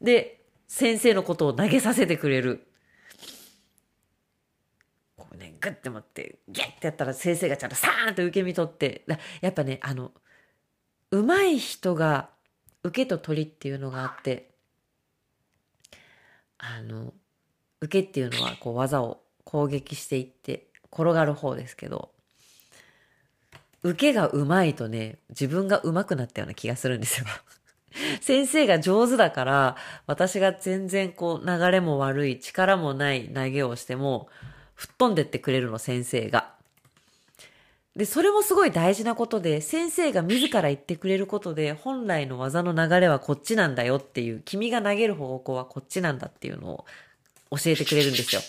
[0.00, 2.66] で、先生のことを投げさせてくれる。
[5.64, 9.04] こうね、グッて持って、ギュッてやったら先生がちゃんとサーンと受け身取って、
[9.40, 10.12] やっぱね、あの、
[11.10, 12.30] 上手い人が
[12.82, 14.50] 受けと取りっていうのがあって、
[16.58, 17.12] あの、
[17.80, 22.10] 受けっていうのはこう技を攻撃していって転がる方ですけど、
[23.82, 27.26] 受けが上手いとね、自分が上手くなったような気がするんですよ。
[28.22, 34.28] 先生が上手だから、私が全然こう流れも悪い、力もない投げをしても、
[34.74, 36.54] 吹っ飛んでってくれるの、先生が。
[37.96, 46.84] で、それもすごい大事なことで、先生が自ら言ってくれることで、本来の技の流れはこっちなんだよっていう、君が投げる方向はこっちなんだっていうのを
[47.50, 48.40] 教えてくれるんですよ。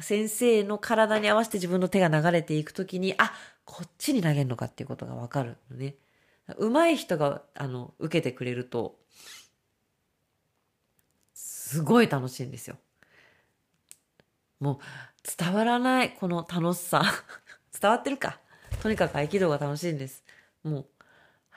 [0.00, 3.34] 先生の体に合わせて自分の手が流れていくときに、あ、
[3.66, 5.96] こっちに投げるのかっていうことがわかるのね。
[6.58, 8.96] 上手い人が、あの、受けてくれると、
[11.34, 12.78] すごい楽しいんですよ。
[14.60, 14.78] もう、
[15.38, 17.02] 伝わらない、この楽しさ。
[17.80, 18.40] 伝わってるか。
[18.82, 20.24] とにかく合気道が楽しいんです。
[20.62, 20.86] もう、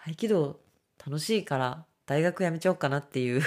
[0.07, 0.59] 合気道
[1.05, 3.41] 楽しいから、大学辞めちゃおうかなっていう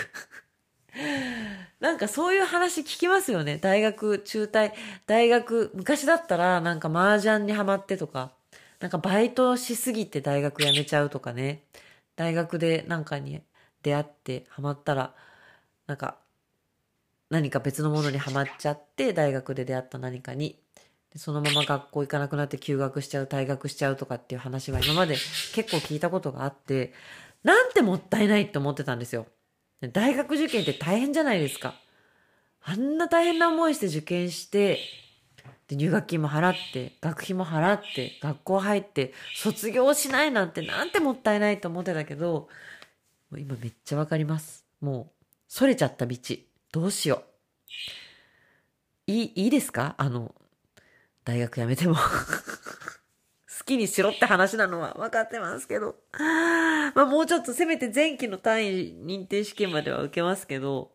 [1.80, 3.58] なんかそういう話聞きますよね。
[3.58, 4.72] 大学中退、
[5.06, 8.32] 大学、昔だったらなんか麻雀にハマってとか、
[8.80, 11.62] なんかバイトしすぎて大学辞めちゃうとかね。
[12.16, 13.42] 大学でなんかに
[13.82, 15.14] 出会ってハマったら、
[15.86, 16.18] なんか
[17.30, 20.58] 何か別のものにハマっちゃって大学で出会った何かに
[21.16, 25.14] そのまま学校行かなくなって休学しちゃう退学しちゃうとかっていう話は今まで
[25.54, 26.92] 結構聞いたことがあって
[27.42, 29.26] なんてもったいないって思ってたんですよ。
[29.92, 31.74] 大学受験って大変じゃないですか。
[32.62, 34.80] あんな大変な思いして受験して、
[35.68, 42.48] で入学金も払って、学費も払って、学校入って、卒業しないなんてなんてもったいないと思ってたけど、
[43.36, 44.66] 今めっちゃわかります。
[44.80, 46.16] もう、それちゃった道。
[46.72, 47.22] どうしよ
[49.08, 49.10] う。
[49.10, 49.94] いい、いいですか？
[49.98, 50.34] あの、
[51.24, 51.94] 大学辞めても
[53.58, 55.96] 好きにしろって話なのは分かってますけど。
[56.94, 60.92] まあもうちょっとせめて前期の単位認定試験までは受けますけど、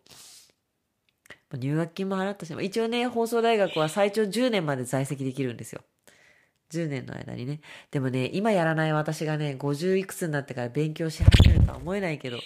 [1.58, 5.82] 入学金も払ったし、一応ね、放送大学は最長10年まで在籍できるんですよ。
[6.72, 7.62] 10年の間にね。
[7.92, 12.40] でもね、今やらない私がね、50いくつになってから勉強し始めるとは思えないけど、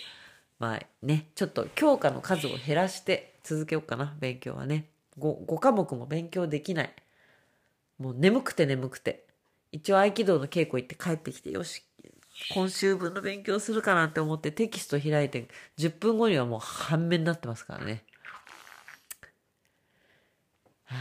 [0.59, 4.89] まあね、ちょっと教科の数を減らして続けようかな、勉強はね。
[5.19, 6.93] 5, 5科目も勉強できない。
[7.99, 9.25] もう眠くて眠くて。
[9.71, 11.83] 一応合気道の稽古行って帰ってきて、よし、
[12.53, 18.03] 今週分の勉強するかなって思ってテキスト開いて、10分後にはもう半面になってますからね。
[20.85, 20.95] は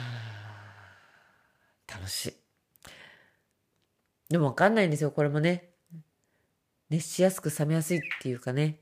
[1.89, 2.35] あ、楽しい。
[4.29, 5.71] でもわかんないんですよ、これもね。
[6.91, 8.81] 熱しやすく冷めやすいっていうかね。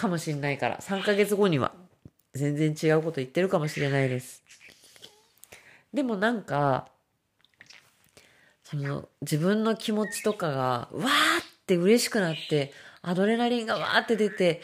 [0.00, 1.72] かもしんないから、3ヶ月後には。
[2.32, 4.42] 全然違うこと言ってるかもしれないです。
[5.92, 6.88] でもなんか、
[8.64, 11.10] その自分の気持ちとかがわーっ
[11.66, 12.72] て嬉しくなって
[13.02, 14.62] アドレナリンがわーって出て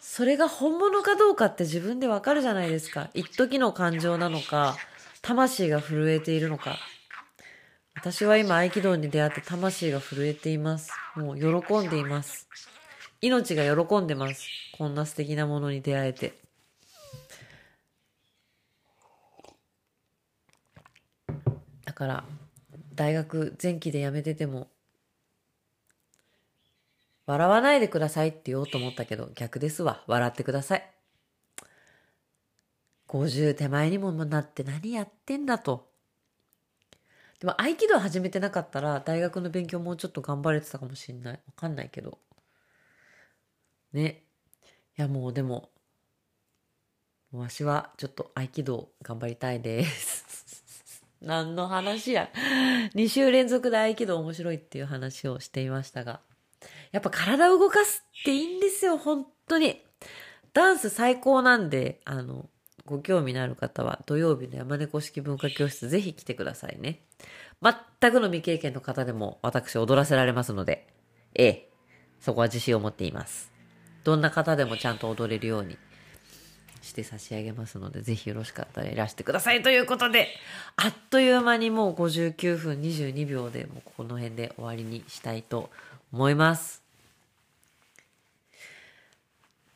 [0.00, 3.08] それが本物かどうかって自分でわかるじゃないですか。
[3.14, 4.76] 一時の感情なのか
[5.22, 6.76] 魂が震えているのか。
[7.94, 10.92] 私は今合気道に出会って魂が震えています。
[11.16, 12.48] もう喜んでいます。
[13.22, 14.67] 命が喜んでます。
[14.78, 16.38] こんな素敵なものに出会えて
[21.84, 22.24] だから
[22.98, 24.66] 大学前期で辞めてても、
[27.26, 30.02] 笑わないでくださいって言おうと思ったけど、逆ですわ。
[30.08, 30.90] 笑ってください。
[33.06, 35.88] 50手前にもなって何やってんだと。
[37.38, 41.32] でも合気道始めてなかったら大学の勉強もうちょっと頑張れてたかもしんない。
[41.34, 42.18] わかんないけど。
[43.92, 44.24] ね。
[44.98, 45.70] いやもうでも、
[47.30, 51.04] わしはちょっと合気道頑張りたいです。
[51.22, 52.28] 何の話や。
[52.96, 56.20] 2週連続で合気道面白いっていう話をしていましたが。
[56.90, 59.84] やっぱ体を動かすっていいんですよ、本当に。
[60.52, 62.50] ダンス最高なんで、あの、
[62.84, 67.04] ご興味のある方は土曜日の山猫式文化教室ぜひ来てくださいね。
[67.62, 70.88] 全くの未経験の方でも私踊らせられますので、
[71.34, 71.70] ええ、
[72.18, 73.57] そこは自信を持っています。
[74.04, 75.76] どんな方でもちゃんと踊れるように
[76.82, 80.28] して差し上げますので、ぜひよろしかったらいらしてくださいということで、
[80.76, 85.70] あっという間にもう59分22秒で、もうこの辺で終わりにしたいと
[86.12, 86.82] 思います。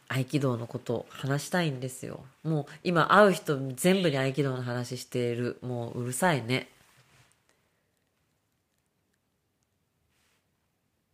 [0.08, 2.24] 合気道のことを話したいんですよ。
[2.42, 5.58] もう今会う人全部に合気道の話している。
[5.62, 6.68] もううるさいね。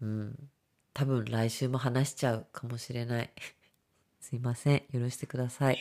[0.03, 0.51] うん。
[0.99, 3.31] 多分来週も話しちゃうかもしれない。
[4.19, 4.83] すいません。
[4.93, 5.79] 許してください。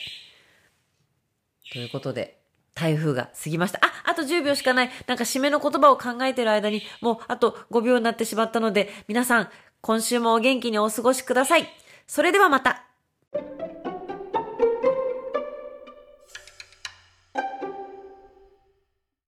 [1.73, 2.39] ということで、
[2.75, 3.79] 台風が過ぎました。
[3.81, 4.91] あ、あと10秒しかない。
[5.07, 9.49] なんか締めの言葉を考えてる間に、もうあと5秒になってしまったので、皆さん、
[9.81, 11.67] 今週もお元気にお過ごしください。
[12.05, 12.86] それではまた。